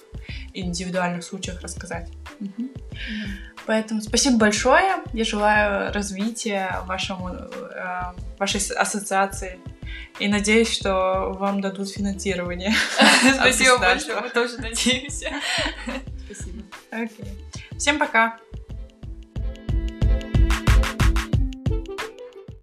индивидуальных 0.54 1.24
случаях 1.24 1.62
рассказать. 1.62 2.10
Mm-hmm. 2.40 2.52
Mm-hmm. 2.58 3.52
Поэтому 3.66 4.02
спасибо 4.02 4.38
большое. 4.38 4.98
Я 5.14 5.24
желаю 5.24 5.94
развития 5.94 6.78
вашему, 6.86 7.30
э, 7.30 8.02
вашей 8.38 8.62
ассоциации 8.76 9.60
и 10.20 10.28
надеюсь, 10.28 10.72
что 10.72 11.36
вам 11.38 11.62
дадут 11.62 11.90
финансирование. 11.90 12.74
Спасибо 13.36 13.78
большое, 13.78 14.22
мы 14.22 14.30
тоже 14.30 14.58
надеемся. 14.58 15.32
Спасибо. 16.26 16.64
Окей. 16.92 17.26
Всем 17.78 17.98
пока. 17.98 18.40